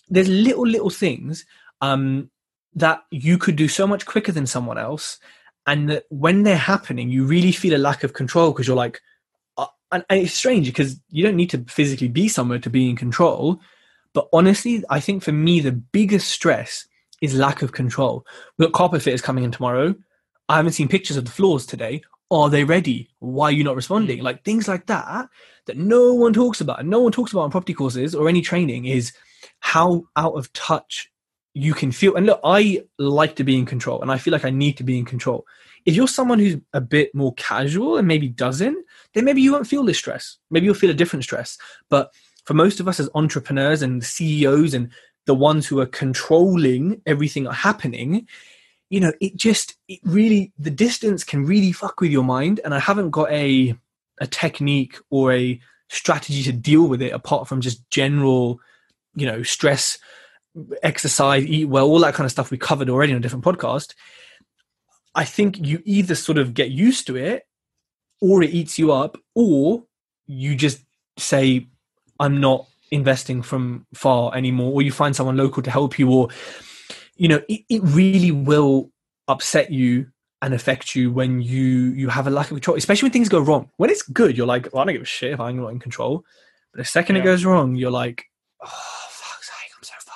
[0.10, 1.46] There's little little things
[1.82, 2.30] um,
[2.76, 5.20] that you could do so much quicker than someone else,
[5.66, 9.02] and that when they're happening, you really feel a lack of control because you're like,
[9.58, 12.90] uh, and, and it's strange because you don't need to physically be somewhere to be
[12.90, 13.60] in control.
[14.14, 16.86] But honestly, I think for me, the biggest stress
[17.22, 18.26] is lack of control.
[18.60, 19.96] Got carpet fitters coming in tomorrow.
[20.50, 22.04] I haven't seen pictures of the floors today.
[22.30, 23.10] Are they ready?
[23.20, 24.22] Why are you not responding?
[24.22, 25.30] Like things like that
[25.66, 26.80] that no one talks about.
[26.80, 29.14] And no one talks about on property courses or any training is
[29.60, 31.10] how out of touch
[31.54, 32.16] you can feel.
[32.16, 34.84] And look, I like to be in control and I feel like I need to
[34.84, 35.46] be in control.
[35.86, 39.68] If you're someone who's a bit more casual and maybe doesn't, then maybe you won't
[39.68, 40.38] feel this stress.
[40.50, 41.58] Maybe you'll feel a different stress.
[41.90, 42.14] But
[42.46, 44.90] for most of us as entrepreneurs and CEOs and
[45.26, 48.28] the ones who are controlling everything happening,
[48.90, 52.62] you know, it just it really the distance can really fuck with your mind.
[52.64, 53.76] And I haven't got a
[54.20, 58.60] a technique or a strategy to deal with it apart from just general,
[59.16, 59.98] you know, stress,
[60.82, 63.94] exercise, eat well, all that kind of stuff we covered already on a different podcast.
[65.16, 67.44] I think you either sort of get used to it
[68.22, 69.84] or it eats you up, or
[70.28, 70.84] you just
[71.18, 71.68] say,
[72.20, 76.30] I'm not investing from far anymore, or you find someone local to help you, or
[77.16, 78.92] you know, it, it really will
[79.28, 80.08] upset you
[80.42, 83.40] and affect you when you you have a lack of control, especially when things go
[83.40, 83.70] wrong.
[83.78, 85.80] When it's good, you're like, well, I don't give a shit if I'm not in
[85.80, 86.24] control.
[86.74, 88.26] But the second it goes wrong, you're like,
[88.62, 90.16] oh fuck's sake, I'm so far.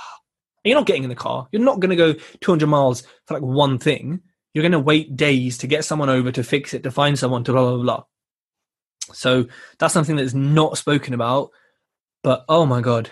[0.57, 1.48] And you're not getting in the car.
[1.52, 4.22] You're not going to go 200 miles for like one thing.
[4.54, 7.44] You're going to wait days to get someone over to fix it, to find someone
[7.44, 8.04] to blah blah blah.
[9.14, 9.48] So
[9.80, 11.52] that's something that's not spoken about.
[12.24, 13.10] But oh my god,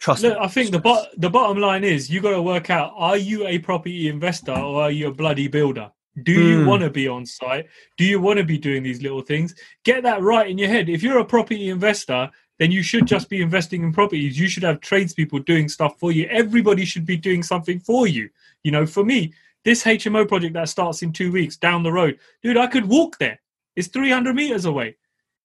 [0.00, 0.44] trust Look, me.
[0.44, 3.46] I think the bot the bottom line is you got to work out: Are you
[3.46, 5.90] a property investor or are you a bloody builder?
[6.22, 6.66] Do you Hmm.
[6.66, 7.66] want to be on site?
[7.98, 9.54] Do you want to be doing these little things?
[9.84, 10.88] Get that right in your head.
[10.88, 14.38] If you're a property investor, then you should just be investing in properties.
[14.38, 16.26] You should have tradespeople doing stuff for you.
[16.26, 18.30] Everybody should be doing something for you.
[18.64, 19.34] You know, for me,
[19.64, 23.18] this HMO project that starts in two weeks down the road, dude, I could walk
[23.18, 23.40] there.
[23.74, 24.96] It's 300 meters away.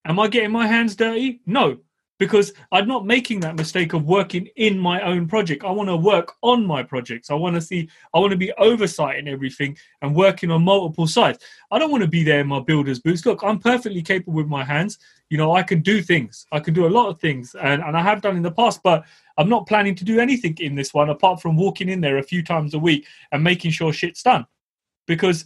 [0.06, 1.42] Am I getting my hands dirty?
[1.46, 1.80] No,
[2.22, 5.64] because I'm not making that mistake of working in my own project.
[5.64, 7.32] I want to work on my projects.
[7.32, 11.44] I want to see, I want to be oversighting everything and working on multiple sites.
[11.72, 13.26] I don't want to be there in my builder's boots.
[13.26, 15.00] Look, I'm perfectly capable with my hands.
[15.32, 16.46] You know, I can do things.
[16.52, 18.84] I can do a lot of things, and, and I have done in the past,
[18.84, 19.04] but
[19.40, 22.24] I'm not planning to do anything in this one apart from walking in there a
[22.24, 24.46] few times a week and making sure shit's done.
[25.08, 25.46] Because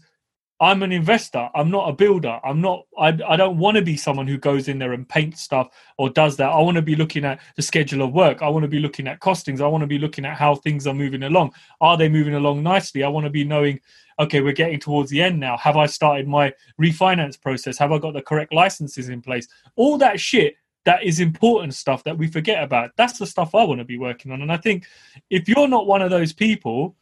[0.60, 1.50] I'm an investor.
[1.54, 2.40] I'm not a builder.
[2.44, 2.86] I'm not.
[2.98, 6.10] I, I don't want to be someone who goes in there and paints stuff or
[6.10, 6.50] does that.
[6.50, 8.42] I want to be looking at the schedule of work.
[8.42, 9.60] I want to be looking at costings.
[9.60, 11.54] I want to be looking at how things are moving along.
[11.82, 13.04] Are they moving along nicely?
[13.04, 13.82] I want to be knowing.
[14.18, 15.58] Okay, we're getting towards the end now.
[15.58, 17.78] Have I started my refinance process?
[17.78, 19.50] Have I got the correct licenses in place?
[19.76, 22.92] All that shit that is important stuff that we forget about.
[22.96, 24.42] That's the stuff I want to be working on.
[24.42, 24.86] And I think
[25.30, 26.96] if you're not one of those people,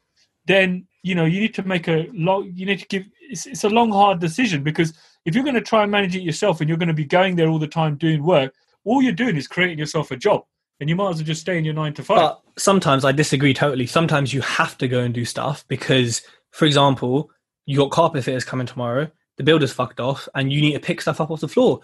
[0.45, 3.03] then you know you need to make a long you need to give
[3.33, 4.93] it's, it's a long hard decision because
[5.25, 7.35] if you're going to try and manage it yourself and you're going to be going
[7.35, 8.53] there all the time doing work
[8.85, 10.43] all you're doing is creating yourself a job
[10.79, 13.11] and you might as well just stay in your nine to five But sometimes I
[13.11, 13.87] disagree totally.
[13.87, 16.21] Sometimes you have to go and do stuff because,
[16.51, 17.29] for example,
[17.65, 20.99] you got carpet fitters coming tomorrow, the builder's fucked off, and you need to pick
[21.01, 21.79] stuff up off the floor.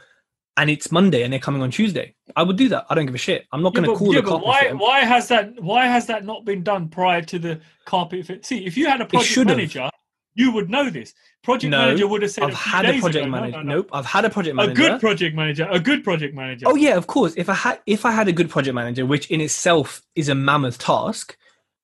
[0.58, 2.16] And it's Monday and they're coming on Tuesday.
[2.36, 2.86] I would do that.
[2.90, 3.46] I don't give a shit.
[3.54, 4.76] I'm not Yeah, going to call yeah, the carpet why fitter.
[4.76, 8.66] why has that why has that not been done prior to the carpet fit see
[8.66, 9.90] if you had a project manager
[10.36, 11.14] you would know this
[11.44, 13.58] project No, manager would have said I've had a project ago, manager.
[13.58, 13.76] no, no.
[13.76, 14.72] Nope, I've had a project manager.
[14.72, 17.34] a good project manager a good project manager Oh yeah, of course.
[17.36, 20.36] If I had if I had a good project manager, which in itself is a
[20.36, 21.38] mammoth task,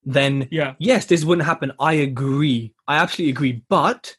[0.04, 1.72] then yeah yes, this wouldn't happen.
[1.80, 2.74] I agree.
[2.88, 3.64] I absolutely agree.
[3.70, 4.16] But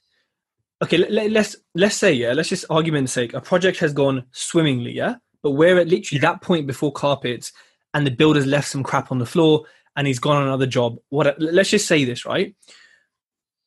[0.82, 4.24] okay, let, let, let's let's say yeah, let's just argument's sake, a project has gone
[4.32, 7.52] swimmingly, yeah, but we're at literally that point before carpets,
[7.94, 9.64] and the builder's left some crap on the floor,
[9.94, 10.98] and he's gone on another job.
[11.08, 11.40] What?
[11.40, 12.54] Let's just say this, right?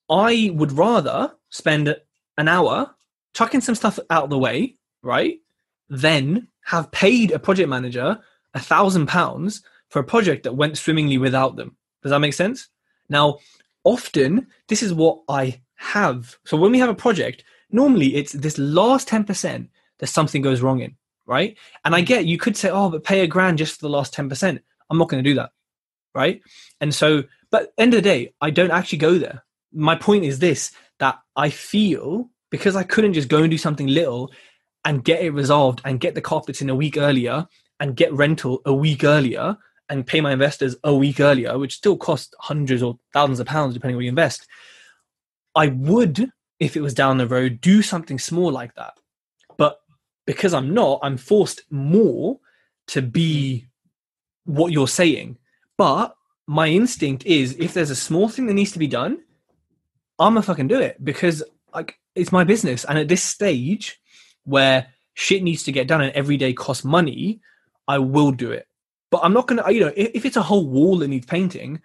[0.10, 1.96] I would rather spend
[2.38, 2.96] an hour
[3.34, 5.40] chucking some stuff out of the way, right?
[5.90, 8.20] Then have paid a project manager
[8.54, 11.76] a thousand pounds for a project that went swimmingly without them.
[12.02, 12.68] Does that make sense?
[13.10, 13.40] Now,
[13.84, 16.36] often this is what I have.
[16.46, 19.68] So when we have a project, normally it's this last 10%
[20.00, 20.96] that something goes wrong in,
[21.26, 21.58] right?
[21.86, 24.14] And I get you could say, oh, but pay a grand just for the last
[24.14, 24.60] 10%.
[24.90, 25.52] I'm not going to do that,
[26.16, 26.42] right?
[26.82, 29.44] And so, but end of the day, I don't actually go there.
[29.72, 33.88] My point is this that I feel because I couldn't just go and do something
[33.88, 34.32] little
[34.86, 37.48] and get it resolved and get the carpets in a week earlier
[37.80, 39.58] and get rental a week earlier
[39.90, 43.74] and pay my investors a week earlier, which still costs hundreds or thousands of pounds
[43.74, 44.48] depending what you invest.
[45.56, 48.94] I would, if it was down the road, do something small like that.
[49.58, 49.80] But
[50.26, 52.40] because I'm not, I'm forced more
[52.88, 53.68] to be
[54.46, 55.38] what you're saying.
[55.78, 56.16] But
[56.48, 59.20] my instinct is if there's a small thing that needs to be done,
[60.20, 61.44] I'm gonna fucking do it because
[61.74, 62.84] like it's my business.
[62.86, 64.00] And at this stage
[64.44, 67.42] where shit needs to get done and every day costs money,
[67.88, 68.68] I will do it.
[69.12, 71.82] But I'm not gonna, you know, if, if it's a whole wall that needs painting,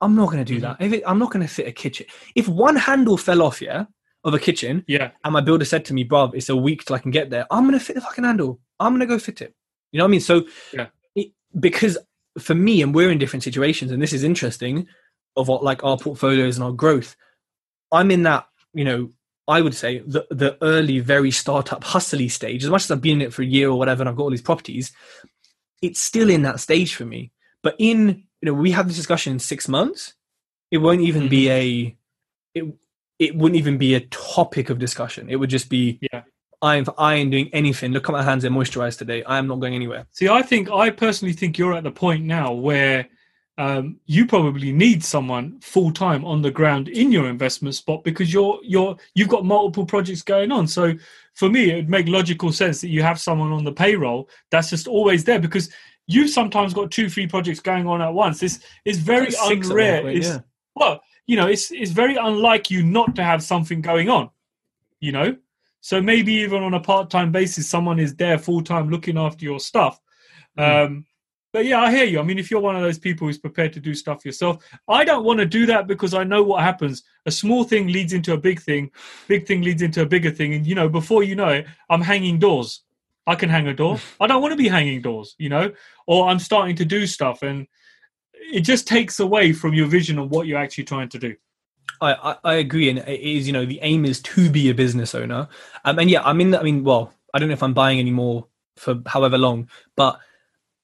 [0.00, 0.62] I'm not gonna do Mhm.
[0.62, 0.76] that.
[0.80, 2.06] If it, I'm not gonna fit a kitchen.
[2.34, 3.84] If one handle fell off, yeah,
[4.24, 6.96] of a kitchen, yeah and my builder said to me, "Bruv, it's a week till
[6.96, 8.60] I can get there," I'm gonna fit the fucking handle.
[8.80, 9.54] I'm gonna go fit it.
[9.92, 10.20] You know what I mean?
[10.20, 10.86] So, Yeah.
[11.14, 11.98] it, because
[12.38, 14.88] for me, and we're in different situations, and this is interesting
[15.36, 17.14] of what like our portfolios and our growth.
[17.94, 19.10] I'm in that, you know,
[19.46, 22.64] I would say the the early, very startup hustly stage.
[22.64, 24.24] As much as I've been in it for a year or whatever, and I've got
[24.24, 24.92] all these properties,
[25.82, 27.30] it's still in that stage for me.
[27.62, 30.14] But in you know, we have this discussion in six months.
[30.70, 31.52] It won't even be mm-hmm.
[31.52, 31.96] a
[32.54, 32.74] it
[33.18, 35.28] it wouldn't even be a topic of discussion.
[35.28, 36.22] It would just be yeah
[36.64, 37.92] I'm I ain't doing anything.
[37.92, 39.22] Look at my hands; they're moisturized today.
[39.24, 40.06] I am not going anywhere.
[40.12, 43.06] See, I think I personally think you're at the point now where
[43.56, 48.32] um, you probably need someone full time on the ground in your investment spot because
[48.32, 50.66] you're you're you've got multiple projects going on.
[50.66, 50.94] So
[51.34, 54.70] for me, it would make logical sense that you have someone on the payroll that's
[54.70, 55.70] just always there because
[56.06, 58.40] you've sometimes got two, three projects going on at once.
[58.40, 60.02] This is very unrare.
[60.02, 60.40] point, It's- yeah.
[60.74, 64.30] Well, you know, it's it's very unlike you not to have something going on.
[65.00, 65.36] you know.
[65.80, 70.00] So maybe even on a part-time basis, someone is there full-time looking after your stuff.
[70.58, 70.86] Mm.
[70.86, 71.06] Um,
[71.54, 72.18] but yeah, I hear you.
[72.18, 75.04] I mean, if you're one of those people who's prepared to do stuff yourself, I
[75.04, 77.04] don't want to do that because I know what happens.
[77.26, 78.90] A small thing leads into a big thing,
[79.28, 82.00] big thing leads into a bigger thing, and you know, before you know it, I'm
[82.00, 82.82] hanging doors.
[83.28, 84.00] I can hang a door.
[84.20, 85.72] I don't want to be hanging doors, you know,
[86.08, 87.68] or I'm starting to do stuff, and
[88.32, 91.36] it just takes away from your vision of what you're actually trying to do.
[92.00, 94.74] I, I, I agree, and it is you know the aim is to be a
[94.74, 95.46] business owner,
[95.84, 98.48] um, and yeah, I mean, I mean, well, I don't know if I'm buying anymore
[98.76, 100.18] for however long, but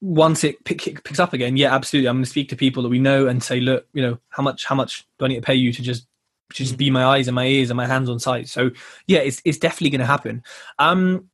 [0.00, 2.88] once it pick, picks up again, yeah, absolutely, I'm going to speak to people that
[2.88, 5.42] we know and say, look, you know, how much how much do I need to
[5.42, 6.06] pay you to just
[6.54, 8.48] to just be my eyes and my ears and my hands on site?
[8.48, 8.70] So
[9.06, 10.42] yeah, it's it's definitely going to happen.
[10.78, 11.28] Um,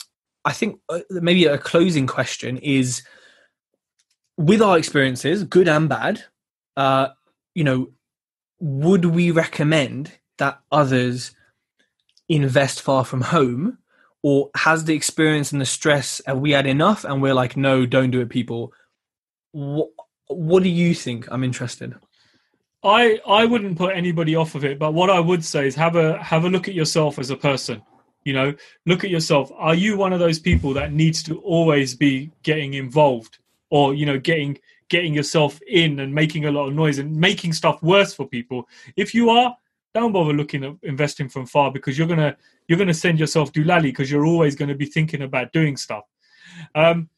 [0.45, 3.03] I think uh, maybe a closing question is
[4.37, 6.25] with our experiences, good and bad,
[6.77, 7.09] uh,
[7.55, 7.89] you know,
[8.61, 11.35] would we recommend that others
[12.29, 13.79] invest far from home?
[14.23, 17.05] Or has the experience and the stress, have we had enough?
[17.05, 18.73] And we're like, no, don't do it, people.
[19.53, 19.91] What,
[20.29, 21.29] what do you think?
[21.31, 21.95] I'm interested.
[22.83, 25.97] I I wouldn't put anybody off of it, but what I would say is have
[25.97, 27.83] a have a look at yourself as a person.
[28.25, 28.55] You know,
[28.87, 29.51] look at yourself.
[29.57, 33.39] Are you one of those people that needs to always be getting involved,
[33.71, 34.59] or you know, getting
[34.89, 38.69] getting yourself in and making a lot of noise and making stuff worse for people?
[38.97, 39.57] If you are,
[40.01, 42.37] don't bother looking at investing from far because you're gonna
[42.69, 46.05] you're gonna send yourself doolally because you're always going to be thinking about doing stuff.
[46.75, 47.09] Um,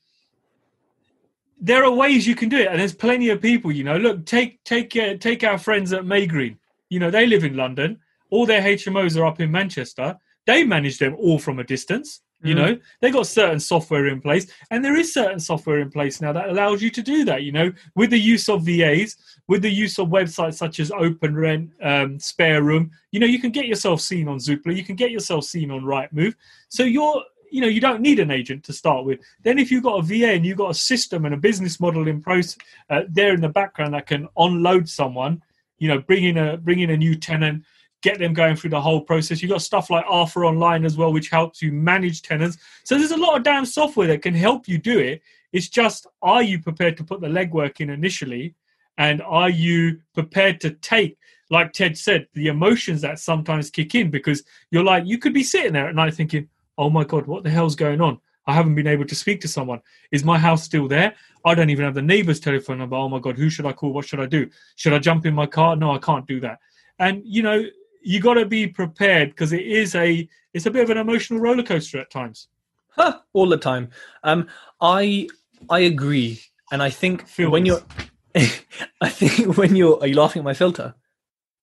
[1.61, 3.73] there are ways you can do it, and there's plenty of people.
[3.73, 6.57] You know, look, take take uh, take our friends at Maygreen.
[6.89, 7.99] You know, they live in London.
[8.31, 10.17] All their HMOs are up in Manchester.
[10.47, 12.23] They manage them all from a distance.
[12.43, 12.57] You Mm.
[12.57, 16.33] know, they got certain software in place, and there is certain software in place now
[16.33, 17.43] that allows you to do that.
[17.43, 19.17] You know, with the use of VAs,
[19.49, 23.67] with the use of websites such as OpenRent, um, SpareRoom, you know, you can get
[23.67, 26.35] yourself seen on Zoopla, you can get yourself seen on Rightmove.
[26.69, 29.19] So you're, you know, you don't need an agent to start with.
[29.43, 32.07] Then if you've got a VA and you've got a system and a business model
[32.07, 32.57] in process
[32.91, 35.43] uh, there in the background that can unload someone,
[35.79, 37.65] you know, bring in a bring in a new tenant,
[38.03, 39.43] get them going through the whole process.
[39.43, 42.59] You've got stuff like Arthur Online as well, which helps you manage tenants.
[42.85, 45.23] So there's a lot of damn software that can help you do it.
[45.53, 48.55] It's just, are you prepared to put the legwork in initially?
[48.99, 51.19] And are you prepared to take,
[51.51, 54.11] like Tej said, the emotions that sometimes kick in?
[54.11, 57.45] Because you're like, you could be sitting there at night thinking, oh my God, what
[57.45, 58.21] the hell's going on?
[58.47, 59.81] I haven't been able to speak to someone.
[60.11, 61.15] Is my house still there?
[61.45, 62.97] I don't even have the neighbor's telephone number.
[62.97, 63.93] Oh my God, who should I call?
[63.93, 64.49] What should I do?
[64.77, 65.77] Should I jump in my car?
[65.77, 66.59] No, I can't do that.
[66.99, 67.65] And, you know,
[68.03, 71.41] you got to be prepared because it is a it's a bit of an emotional
[71.41, 72.49] roller coaster at times.
[72.91, 73.91] Huh, all the time.
[74.25, 74.49] Um,
[74.81, 75.29] I
[75.71, 76.41] I agree,
[76.73, 77.83] and I think when you're,
[78.35, 80.95] I think when you're, are you laughing at my filter?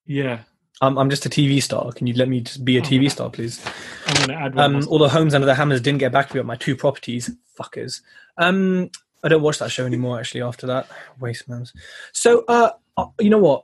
[0.06, 0.40] Yeah,
[0.82, 1.92] I'm I'm just a TV star.
[1.92, 3.64] Can you let me just be a Oh, TV star, please?
[4.08, 4.76] I'm to add one.
[4.76, 7.32] Um, although Homes Under the Hammers didn't get back to me about my two properties,
[7.60, 8.02] fuckers.
[8.38, 8.90] Um,
[9.24, 10.20] I don't watch that show anymore.
[10.20, 10.88] Actually, after that,
[11.20, 11.74] waste mans.
[12.12, 13.64] So, uh, uh, you know what?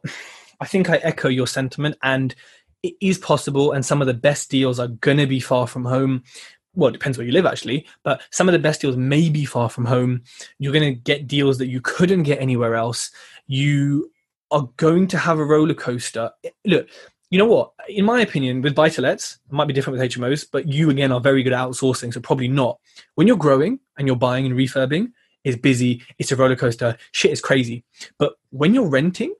[0.59, 2.33] I think I echo your sentiment, and
[2.83, 3.71] it is possible.
[3.71, 6.23] And some of the best deals are gonna be far from home.
[6.73, 7.85] Well, it depends where you live, actually.
[8.03, 10.23] But some of the best deals may be far from home.
[10.59, 13.11] You're gonna get deals that you couldn't get anywhere else.
[13.47, 14.11] You
[14.51, 16.31] are going to have a roller coaster.
[16.65, 16.89] Look,
[17.31, 17.71] you know what?
[17.87, 19.17] In my opinion, with buy to
[19.49, 22.49] might be different with HMOs, but you again are very good at outsourcing, so probably
[22.49, 22.77] not.
[23.15, 25.13] When you're growing and you're buying and refurbing,
[25.45, 27.85] it's busy, it's a roller coaster, shit is crazy.
[28.19, 29.33] But when you're renting,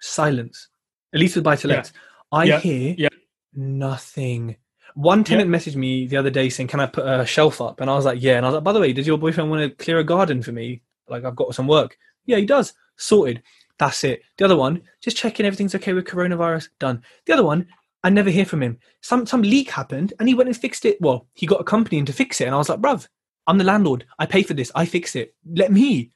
[0.00, 0.68] silence.
[1.12, 1.92] At least with buy to lets,
[2.34, 2.60] I Yeah.
[2.60, 3.08] hear Yeah.
[3.54, 4.56] nothing.
[4.94, 7.90] One tenant messaged me the other day saying, "Can I put a shelf up?" And
[7.90, 9.62] I was like, "Yeah." And I was like, "By the way, does your boyfriend want
[9.62, 10.82] to clear a garden for me?
[11.08, 12.74] Like, I've got some work." Yeah, he does.
[12.96, 13.42] Sorted.
[13.78, 14.22] That's it.
[14.38, 16.68] The other one, just checking everything's okay with coronavirus.
[16.78, 17.02] Done.
[17.26, 17.66] The other one,
[18.04, 18.78] I never hear from him.
[19.00, 21.00] Some some leak happened, and he went and fixed it.
[21.00, 23.08] Well, he got a company in to fix it, and I was like, "Bruv,
[23.46, 24.06] I'm the landlord.
[24.18, 24.70] I pay for this.
[24.74, 25.34] I fix it.
[25.46, 26.10] Let me."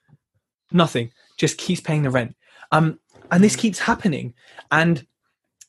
[0.70, 1.12] Nothing.
[1.36, 2.36] Just keeps paying the rent.
[2.72, 3.00] Um,
[3.30, 4.34] and this keeps happening.
[4.70, 5.06] And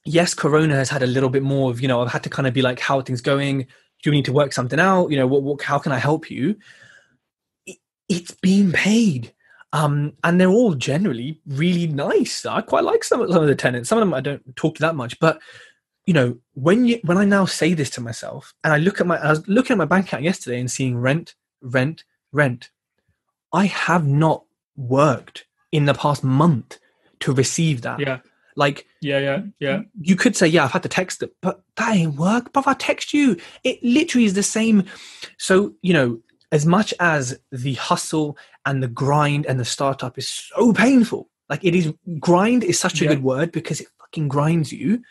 [0.06, 2.48] yes, Corona has had a little bit more of you know I've had to kind
[2.48, 3.68] of be like, "How are things going?
[4.04, 5.10] Do we need to work something out?
[5.10, 6.56] You know, what, what how can I help you?"
[7.66, 7.78] It,
[8.08, 9.34] it's being paid
[9.72, 12.46] um, and they're all generally really nice.
[12.46, 13.90] I quite like some some of the tenants.
[13.90, 15.40] Some of them I don't talk to that much, but
[16.06, 19.08] you know, when you when I now say this to myself, and I look at
[19.08, 22.72] my I was looking at my bank account yesterday and seeing rent, rent, rent.
[23.54, 24.44] I have not
[24.76, 26.80] worked in the past month
[27.20, 28.00] to receive that.
[28.00, 28.20] yeah,
[28.64, 29.78] Like yeah, yeah, yeah.
[30.10, 32.52] you could say, yeah, I've had to text it, but that ain't work.
[32.54, 33.38] But I text you.
[33.64, 34.84] It literally is the same.
[35.38, 36.20] So, you know,
[36.52, 41.64] as much as the hustle and the grind and the startup is so painful, like
[41.64, 43.12] it is grind is such a Yeah.
[43.14, 45.02] good word because it fucking grinds you.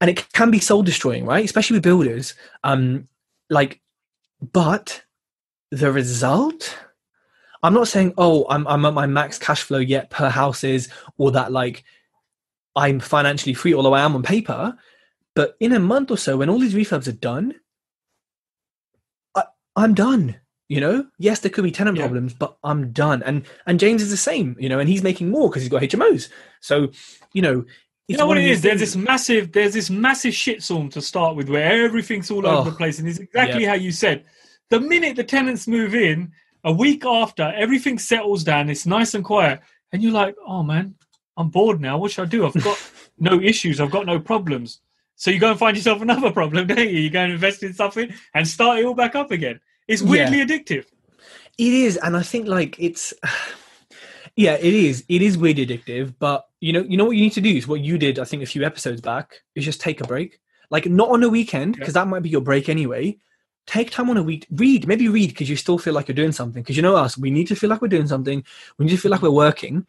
[0.00, 1.44] and it can be soul destroying, right?
[1.44, 2.34] Especially with builders.
[2.62, 3.08] Um,
[3.50, 3.80] like,
[4.52, 5.02] but
[5.72, 6.62] the result.
[7.64, 10.88] I'm not saying, oh, I'm I'm at my max cash flow yet per houses,
[11.18, 11.82] or that like
[12.78, 14.76] I'm financially free, although I am on paper.
[15.34, 17.54] But in a month or so, when all these refurbs are done,
[19.34, 19.44] I,
[19.76, 20.36] I'm done.
[20.68, 22.02] You know, yes, there could be tenant Yeah.
[22.04, 23.22] problems, but I'm done.
[23.22, 24.54] And and James is the same.
[24.58, 26.28] You know, and he's making more because he's got HMOs.
[26.60, 26.90] So,
[27.32, 27.64] you know,
[28.06, 28.60] You know what it is?
[28.62, 32.64] There's this massive, there's this massive shitstorm to start with, where everything's all over Oh,
[32.70, 34.24] the place, and it's exactly how you said.
[34.70, 36.32] The minute the tenants move in,
[36.64, 38.68] a week after, everything settles down.
[38.68, 39.60] It's nice and quiet,
[39.92, 40.94] and you're like, "Oh man,
[41.38, 41.96] I'm bored now.
[41.96, 42.44] What should I do?
[42.46, 42.78] I've got
[43.18, 43.80] no issues.
[43.80, 44.80] I've got no problems."
[45.16, 46.98] So you go and find yourself another problem, don't you?
[47.00, 49.58] You go and invest in something and start it all back up again.
[49.88, 50.10] It's Yeah.
[50.30, 50.84] weirdly addictive.
[51.56, 53.14] It is, and I think like it's
[54.36, 55.04] yeah, it is.
[55.08, 57.66] It is weirdly addictive, but you know, you know what you need to do is
[57.66, 60.40] what you did, I think, a few episodes back, is just take a break.
[60.70, 63.18] Like not on a weekend, because that might be your break anyway.
[63.66, 66.32] Take time on a week, read, maybe read because you still feel like you're doing
[66.32, 66.62] something.
[66.62, 68.42] Because you know us, we need to feel like we're doing something.
[68.78, 69.86] We need to feel like we're working.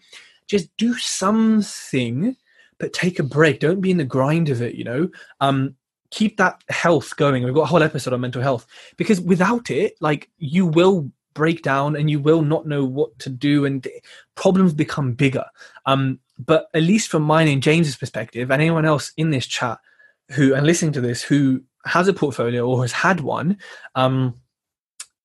[0.49, 2.35] Just do something,
[2.79, 3.61] but take a break.
[3.61, 5.09] Don't be in the grind of it, you know?
[5.39, 5.75] Um,
[6.11, 7.43] keep that health going.
[7.43, 8.65] We've got a whole episode on mental health
[8.97, 13.29] because without it, like you will break down and you will not know what to
[13.29, 13.87] do and
[14.35, 15.45] problems become bigger.
[15.85, 19.77] Um, but at least from mine and James's perspective, and anyone else in this chat
[20.31, 23.57] who and listening to this who has a portfolio or has had one,
[23.95, 24.35] um,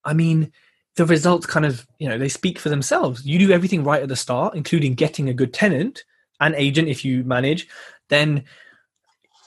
[0.05, 0.53] I mean,
[0.97, 3.25] the results kind of you know they speak for themselves.
[3.27, 6.05] You do everything right at the start, including getting a good tenant
[6.41, 7.69] and agent if you manage,
[8.09, 8.45] then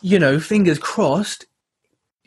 [0.02, 1.46] you know, fingers crossed,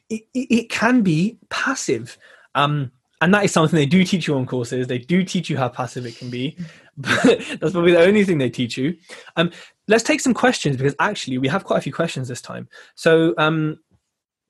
[0.09, 2.19] it, it, it can be passive.
[2.55, 2.91] Um,
[3.21, 4.87] and that is something they do teach you on courses.
[4.87, 6.57] They do teach you how passive it can be.
[6.97, 8.95] But that's probably the only thing they teach you.
[9.37, 9.53] Um,
[9.89, 12.69] let's take some questions because actually we have quite a few questions this time.
[12.95, 13.79] So um,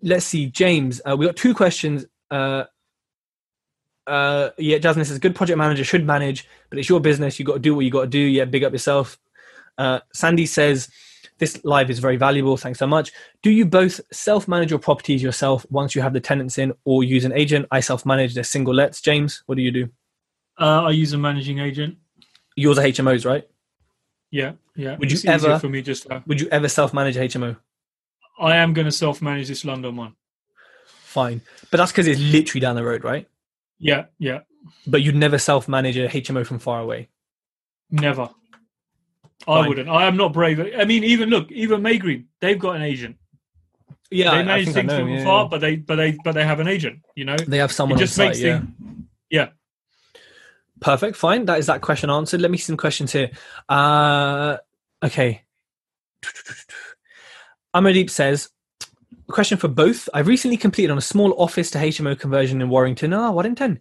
[0.03, 2.07] let's see, James, uh, we got two questions.
[2.29, 2.65] Uh,
[4.11, 7.39] uh, yeah, Jasmine says, good project manager should manage, but it's your business.
[7.39, 8.19] You've got to do what you got to do.
[8.19, 9.19] Yeah, big up yourself.
[9.79, 10.89] Uh, Sandy says,
[11.39, 12.57] this live is very valuable.
[12.57, 13.13] Thanks so much.
[13.43, 17.03] Do you both self manage your properties yourself once you have the tenants in or
[17.05, 17.67] use an agent?
[17.71, 19.01] I self manage the single lets.
[19.01, 19.89] James, what do you do?
[20.59, 21.97] Uh, I use a managing agent.
[22.57, 23.49] Yours are HMOs, right?
[24.31, 24.97] Yeah, yeah.
[24.99, 26.07] Would you It's easier ever- for me just?
[26.27, 27.57] Would you ever self manage a HMO?
[28.39, 30.15] I am going to self-manage this London one.
[30.87, 31.43] Fine.
[31.71, 33.29] But that's because it's literally down the road, right?
[33.81, 34.41] Yeah, yeah.
[34.87, 37.09] But you'd never self manage a HMO from far away.
[37.91, 38.31] Never.
[39.49, 39.89] I wouldn't.
[39.89, 40.61] I am not brave.
[40.61, 43.17] I mean, even look, even Maygreen, they've got an agent.
[44.11, 45.49] Yeah, they manage things know, from yeah, afar, yeah.
[45.49, 47.01] but they, but they, but they have an agent.
[47.15, 48.59] You know, They have it someone just on makes site, yeah.
[48.59, 48.73] things.
[49.31, 49.49] Yeah.
[50.81, 51.17] Perfect.
[51.17, 51.47] Fine.
[51.47, 52.41] That is that question answered.
[52.41, 53.31] Let me see some questions here.
[53.69, 54.57] Uh,
[55.03, 55.43] okay.
[57.75, 58.51] Amardeep says,
[59.31, 60.09] a question for both.
[60.13, 63.13] I've recently completed on a small office to HMO conversion in Warrington.
[63.13, 63.79] Ah, Warrington.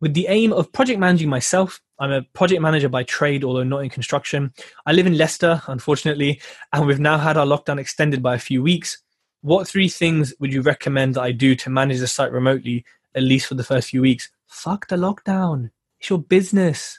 [0.00, 3.84] With the aim of project managing myself, I'm a project manager by trade, although not
[3.84, 4.52] in construction.
[4.86, 6.40] I live in Leicester, unfortunately,
[6.72, 8.98] and we've now had our lockdown extended by a few weeks.
[9.42, 12.84] What three things would you recommend that I do to manage the site remotely,
[13.14, 14.28] at least for the first few weeks?
[14.48, 15.70] Fuck the lockdown.
[16.00, 16.98] It's your business.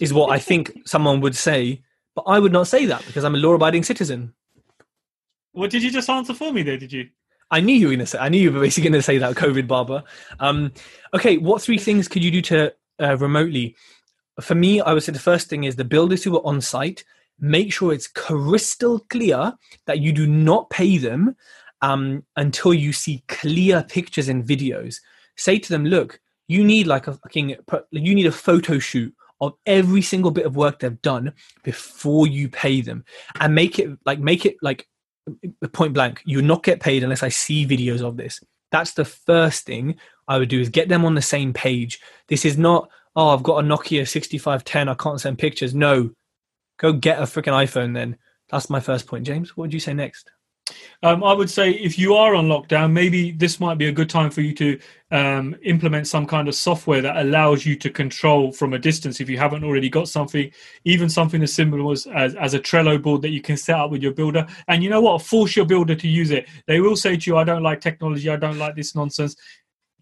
[0.00, 1.82] Is what I think someone would say,
[2.16, 4.34] but I would not say that because I'm a law abiding citizen.
[5.56, 6.76] What did you just answer for me there?
[6.76, 7.08] Did you?
[7.50, 8.18] I knew you were going to say.
[8.18, 10.04] I knew you were basically going to say that COVID barber.
[10.38, 10.70] Um,
[11.14, 13.74] okay, what three things could you do to uh, remotely?
[14.42, 17.04] For me, I would say the first thing is the builders who are on site.
[17.40, 19.54] Make sure it's crystal clear
[19.86, 21.34] that you do not pay them
[21.80, 24.96] um, until you see clear pictures and videos.
[25.36, 27.56] Say to them, "Look, you need like a fucking
[27.92, 31.32] you need a photo shoot of every single bit of work they've done
[31.62, 33.06] before you pay them,
[33.40, 34.86] and make it like make it like
[35.72, 38.40] point blank you not get paid unless i see videos of this.
[38.70, 39.96] That's the first thing
[40.28, 42.00] i would do is get them on the same page.
[42.28, 45.74] This is not oh i've got a nokia 6510 i can't send pictures.
[45.74, 46.10] No.
[46.78, 48.18] Go get a freaking iphone then.
[48.50, 49.26] That's my first point.
[49.26, 50.30] James what would you say next
[51.02, 54.10] Um, I would say if you are on lockdown, maybe this might be a good
[54.10, 54.78] time for you to
[55.10, 59.20] um, implement some kind of software that allows you to control from a distance.
[59.20, 60.50] If you haven't already got something,
[60.84, 63.90] even something as simple as, as as a Trello board that you can set up
[63.90, 64.46] with your builder.
[64.68, 65.22] And you know what?
[65.22, 66.48] Force your builder to use it.
[66.66, 68.28] They will say to you, "I don't like technology.
[68.28, 69.36] I don't like this nonsense."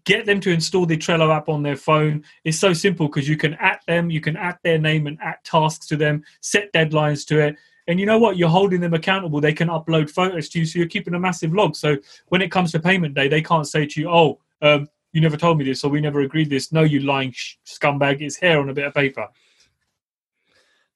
[0.05, 2.23] Get them to install the Trello app on their phone.
[2.43, 5.43] It's so simple because you can at them, you can at their name and at
[5.43, 7.55] tasks to them, set deadlines to it.
[7.87, 8.37] And you know what?
[8.37, 9.39] You're holding them accountable.
[9.39, 11.75] They can upload photos to you, so you're keeping a massive log.
[11.75, 11.97] So
[12.29, 15.37] when it comes to payment day, they can't say to you, "Oh, um, you never
[15.37, 18.21] told me this, or we never agreed this." No, you lying sh- scumbag!
[18.21, 19.27] It's here on a bit of paper.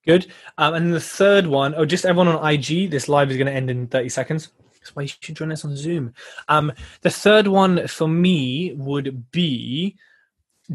[0.05, 0.31] Good.
[0.57, 2.89] Um, and the third one, oh, just everyone on IG.
[2.89, 4.49] This live is going to end in thirty seconds.
[4.79, 6.13] That's why you should join us on Zoom.
[6.47, 6.71] Um,
[7.01, 9.97] the third one for me would be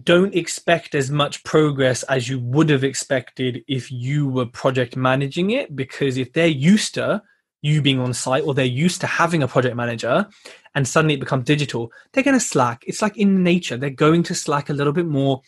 [0.02, 5.50] don't expect as much progress as you would have expected if you were project managing
[5.50, 7.22] it because if they're used to
[7.62, 10.26] you being on site or they're used to having a project manager
[10.74, 12.82] and suddenly it becomes digital they're going to slack.
[12.86, 15.42] It's like in nature they're going to slack a little bit more.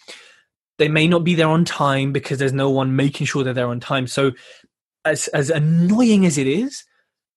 [0.79, 3.69] They may not be there on time because there's no one making sure that they're
[3.69, 4.07] on time.
[4.07, 4.33] So
[5.05, 6.85] as as annoying as it is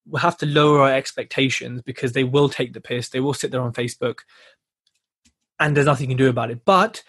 [0.05, 3.51] we'll have to lower our expectations because they will take the piss they will sit
[3.51, 4.19] there on facebook
[5.59, 6.63] and there's nothing you can do about it.
[6.65, 7.03] But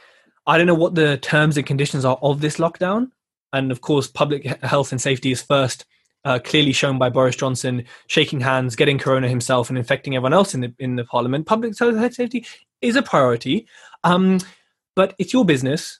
[0.47, 3.11] I don't know what the terms and conditions are of this lockdown.
[3.53, 5.85] And of course, public health and safety is first
[6.25, 10.55] uh, clearly shown by Boris Johnson shaking hands, getting corona himself, and infecting everyone else
[10.55, 11.47] in the in the parliament.
[11.47, 12.47] Public health and safety
[12.81, 13.67] is a priority,
[14.05, 14.39] um,
[14.95, 15.99] but it's your business.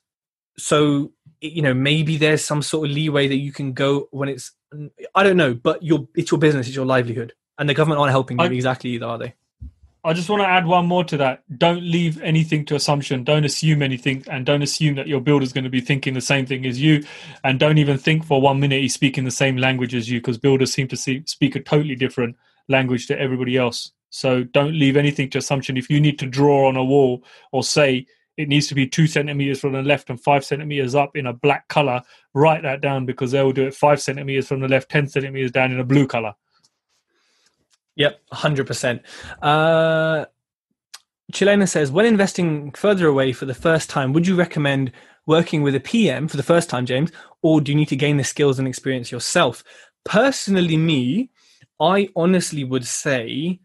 [0.59, 4.53] So you know maybe there's some sort of leeway that you can go when it's
[5.15, 8.13] I don't know, but your it's your business, it's your livelihood, and the government aren't
[8.13, 9.35] helping you I, exactly either, are they?
[10.03, 11.43] I just want to add one more to that.
[11.59, 13.23] Don't leave anything to assumption.
[13.23, 16.47] Don't assume anything, and don't assume that your builder's going to be thinking the same
[16.47, 17.05] thing as you.
[17.45, 20.39] And don't even think for one minute he's speaking the same language as you, because
[20.39, 22.37] builders seem to see, speak a totally different
[22.69, 23.93] language to everybody else.
[24.09, 25.77] So don't leave anything to assumption.
[25.77, 27.23] If you need to draw on a wall
[27.53, 31.15] or say it needs to be two centimeters from the left and five centimeters up
[31.15, 32.01] in a black color,
[32.33, 35.53] write that down because they will do it five centimeters from the left, ten centimeters
[35.53, 36.35] down in a blue color.
[37.97, 39.01] Yep, 100%.
[39.43, 40.25] Uh,
[41.33, 44.93] Chilena says, when investing further away for the first time, would you recommend
[45.27, 47.13] working with a PM for the first time, James,
[47.43, 49.63] or do you need to gain the skills and experience yourself?
[50.05, 51.31] Personally, me,
[51.79, 53.61] I honestly would say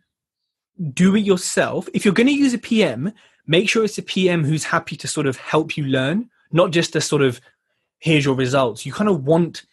[0.94, 1.88] do it yourself.
[1.94, 3.14] If you're going to use a PM,
[3.48, 6.96] make sure it's a PM who's happy to sort of help you learn, not just
[6.96, 7.40] a sort of
[8.00, 8.86] here's your results.
[8.86, 9.64] You kind of want,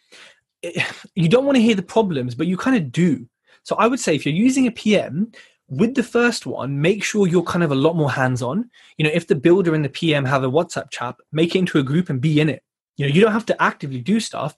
[1.15, 3.27] you don't want to hear the problems, but you kind of do.
[3.63, 5.31] So I would say if you're using a PM,
[5.69, 8.69] with the first one, make sure you're kind of a lot more hands on.
[8.97, 11.79] You know, if the builder and the PM have a WhatsApp chat, make it into
[11.79, 12.63] a group and be in it.
[12.97, 14.55] You know, you don't have to actively do stuff,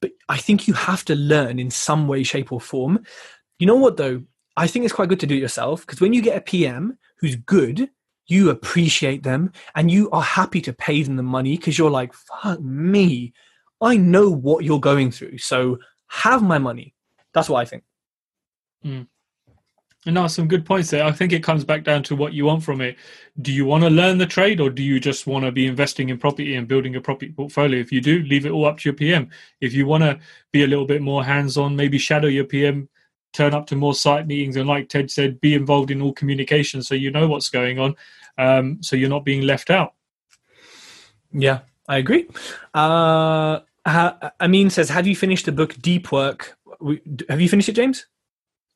[0.00, 3.04] but I think you have to learn in some way, shape, or form.
[3.58, 4.22] You know what, though?
[4.56, 6.98] I think it's quite good to do it yourself because when you get a PM
[7.18, 7.88] who's good,
[8.26, 12.12] you appreciate them and you are happy to pay them the money because you're like,
[12.12, 13.32] fuck me.
[13.80, 15.38] I know what you're going through.
[15.38, 15.78] So
[16.08, 16.94] have my money.
[17.32, 17.84] That's what I think.
[18.84, 19.06] Mm.
[20.06, 21.04] And now some good points there.
[21.04, 22.96] I think it comes back down to what you want from it.
[23.42, 26.08] Do you want to learn the trade or do you just want to be investing
[26.08, 27.78] in property and building a property portfolio?
[27.78, 29.28] If you do, leave it all up to your PM.
[29.60, 30.18] If you want to
[30.52, 32.88] be a little bit more hands on, maybe shadow your PM,
[33.34, 36.82] turn up to more site meetings, and like Tej said, be involved in all communication
[36.82, 37.94] so you know what's going on,
[38.38, 39.94] um, so you're not being left out.
[41.30, 42.26] Yeah, I agree.
[42.74, 43.60] Uh,
[44.40, 46.56] Amin says, Have you finished the book Deep Work?
[47.28, 48.06] Have you finished it, James?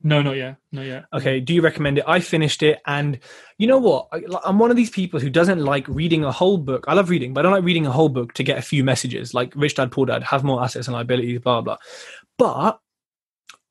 [0.07, 0.59] No, not yet.
[0.71, 1.07] Not yet.
[1.15, 1.41] Okay.
[1.41, 2.05] Do you recommend it?
[2.07, 3.19] I finished it, and
[3.57, 4.09] you know what?
[4.45, 6.85] I'm one of these people who doesn't like reading a whole book.
[6.87, 8.85] I love reading, but I don't like reading a whole book to get a few
[8.85, 11.79] messages, like Rich Dad Poor Dad, have more assets and liabilities, blah blah.
[12.37, 12.79] But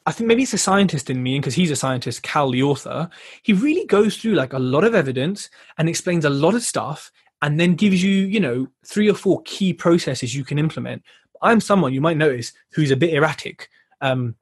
[0.08, 2.64] I think maybe it's a scientist in me, and because he's a scientist, Cal, the
[2.64, 3.10] author,
[3.44, 7.12] he really goes through like a lot of evidence and explains a lot of stuff,
[7.44, 11.04] and then gives you, you know, three or four key processes you can implement.
[11.44, 13.70] I'm someone you might notice who's a bit erratic.
[14.02, 14.36] Um,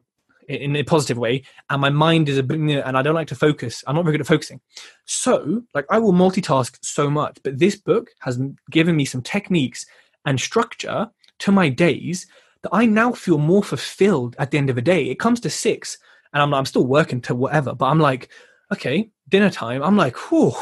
[0.56, 3.36] in a positive way and my mind is a bit and i don't like to
[3.36, 4.60] focus i'm not very good at focusing.
[5.06, 8.40] So like i will multitask so much but this book has
[8.70, 9.86] given me some techniques
[10.26, 12.28] and structure to my days
[12.64, 15.06] that i now feel more fulfilled at the end of the day.
[15.06, 15.98] It comes to six
[16.34, 18.30] and i'm, I'm still working to whatever but i'm like
[18.72, 19.82] okay dinner time.
[19.82, 20.54] I'm like whew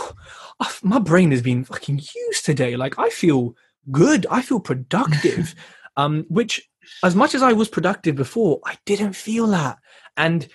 [0.84, 2.76] my brain has been fucking used today.
[2.76, 3.56] Like i feel
[3.92, 4.26] good.
[4.30, 5.56] I feel productive
[5.98, 6.69] um which
[7.04, 9.78] as much as I was productive before, I didn't feel that.
[10.18, 10.48] And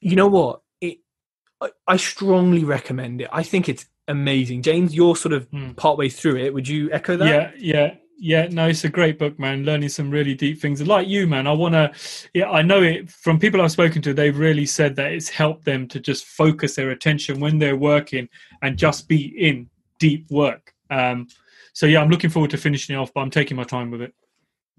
[0.00, 0.60] you know what?
[0.80, 0.98] It,
[1.60, 3.28] I, I strongly recommend it.
[3.32, 4.62] I think it's amazing.
[4.62, 5.72] James, you're sort of hmm.
[5.72, 6.52] partway through it.
[6.54, 7.28] Would you echo that?
[7.28, 7.94] Yeah, yeah.
[8.24, 9.64] Yeah, no, it's a great book, man.
[9.64, 10.78] Learning some really deep things.
[10.78, 11.92] And like you, man, I want to,
[12.34, 15.64] yeah, I know it from people I've spoken to, they've really said that it's helped
[15.64, 18.28] them to just focus their attention when they're working
[18.62, 20.72] and just be in deep work.
[20.88, 21.26] Um,
[21.72, 24.02] so, yeah, I'm looking forward to finishing it off, but I'm taking my time with
[24.02, 24.14] it.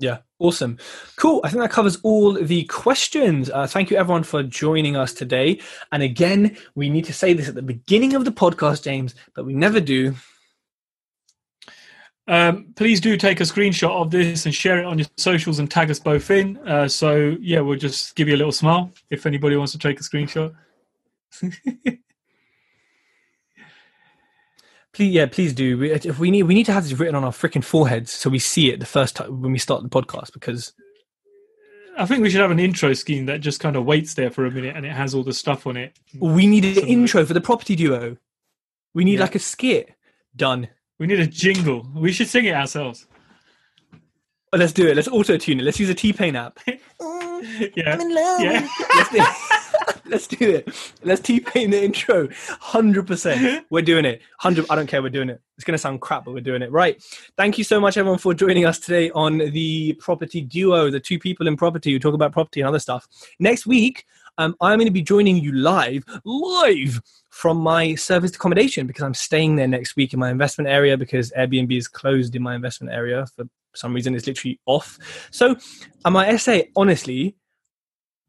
[0.04, 0.80] Yeah, awesome.
[1.16, 1.40] Cool.
[1.46, 3.50] I think that covers all the questions.
[3.50, 5.62] Uh, thank you, everyone, for joining us today.
[5.94, 9.46] And again, we need to say this at the beginning of the podcast, James, but
[9.46, 10.16] we never do.
[12.28, 15.72] Um, please do take a screenshot of this and share it on your socials and
[15.72, 16.58] tag us both in.
[16.68, 20.02] Uh, so, yeah, we'll just give you a little smile if anybody wants to take
[20.02, 20.54] a screenshot.
[24.94, 25.78] Please, yeah, please do.
[25.78, 28.30] We, if we need, we need to have this written on our freaking foreheads so
[28.30, 30.74] we see it the first time when we start the podcast because
[31.98, 34.46] I think we should have an intro scheme that just kind of waits there for
[34.46, 35.98] a minute and it has all the stuff on it.
[36.20, 38.18] We need an intro for the property duo.
[38.94, 39.22] We need Yeah.
[39.22, 39.94] like a skit.
[40.36, 40.68] Done.
[41.00, 41.88] We need a jingle.
[41.96, 43.08] We should sing it ourselves.
[44.52, 44.96] Oh, let's do it.
[44.96, 45.64] Let's auto tune it.
[45.64, 46.60] Let's use a T Pain app.
[47.76, 47.98] Yeah.
[47.98, 48.42] love.
[48.42, 49.36] Yeah.
[50.06, 50.96] Let's do it.
[51.04, 52.30] Let's T Pain the intro.
[52.60, 53.66] Hundred percent.
[53.70, 54.22] We're doing it.
[54.40, 54.66] Hundred.
[54.70, 55.02] I don't care.
[55.02, 55.42] We're doing it.
[55.56, 56.72] It's gonna sound crap, but we're doing it.
[56.72, 57.04] Right.
[57.38, 61.20] Thank you so much, everyone, for joining us today on the property duo, the two
[61.20, 63.08] people in property who talk about property and other stuff.
[63.40, 64.06] Next week,
[64.38, 69.14] um, I'm going to be joining you live, live from my serviced accommodation because I'm
[69.14, 72.94] staying there next week in my investment area because Airbnb is closed in my investment
[72.94, 74.16] area for some reason.
[74.16, 74.98] It's literally off.
[75.32, 75.56] So,
[76.06, 77.36] my SA, honestly,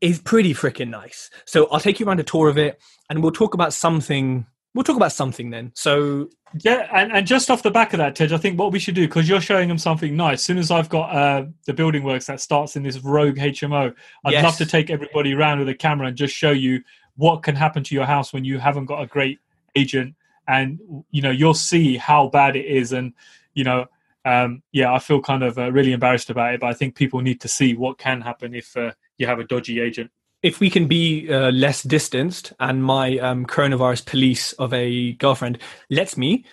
[0.05, 1.31] is pretty freaking nice.
[1.47, 4.47] So I'll take you around a tour of it, and we'll talk about something.
[4.75, 5.73] We'll talk about something then.
[5.75, 6.29] So
[6.63, 8.95] Yeah, and, and just off the back of that, Tej, I think what we should
[8.95, 10.41] do because you're showing them something nice.
[10.41, 13.95] As soon as I've got uh, the building works that starts in this rogue HMO,
[14.25, 14.45] I'd Yes.
[14.45, 16.83] love to take everybody around with a camera and just show you
[17.17, 19.39] what can happen to your house when you haven't got a great
[19.77, 20.15] agent,
[20.49, 20.79] and
[21.11, 22.93] you know you'll see how bad it is.
[22.93, 23.15] And
[23.55, 23.87] you know,
[24.25, 27.21] um, yeah, I feel kind of uh, really embarrassed about it, but I think people
[27.21, 30.11] need to see what can happen if uh, you have a dodgy agent.
[30.43, 35.59] if we can be uh, less distanced, and my um, coronavirus police of a girlfriend
[35.89, 36.45] lets me,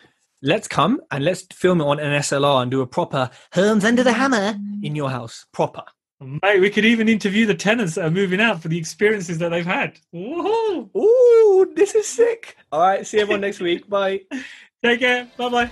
[0.41, 4.03] let's come and let's film it on an SLR and do a proper Homes under
[4.03, 5.45] the hammer in your house.
[5.51, 5.83] Proper.
[6.21, 9.49] Mate, we could even interview the tenants that are moving out for the experiences that
[9.49, 9.99] they've had.
[10.13, 10.95] Woohoo!
[10.95, 12.55] Ooh, this is sick.
[12.71, 13.89] All right, see everyone next week.
[13.89, 14.21] Bye.
[14.83, 15.27] Take care.
[15.35, 15.71] Bye bye.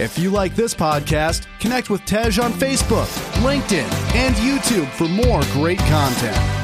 [0.00, 3.06] If you like this podcast, connect with Tej on Facebook,
[3.42, 3.84] LinkedIn,
[4.14, 6.59] and YouTube for more great content.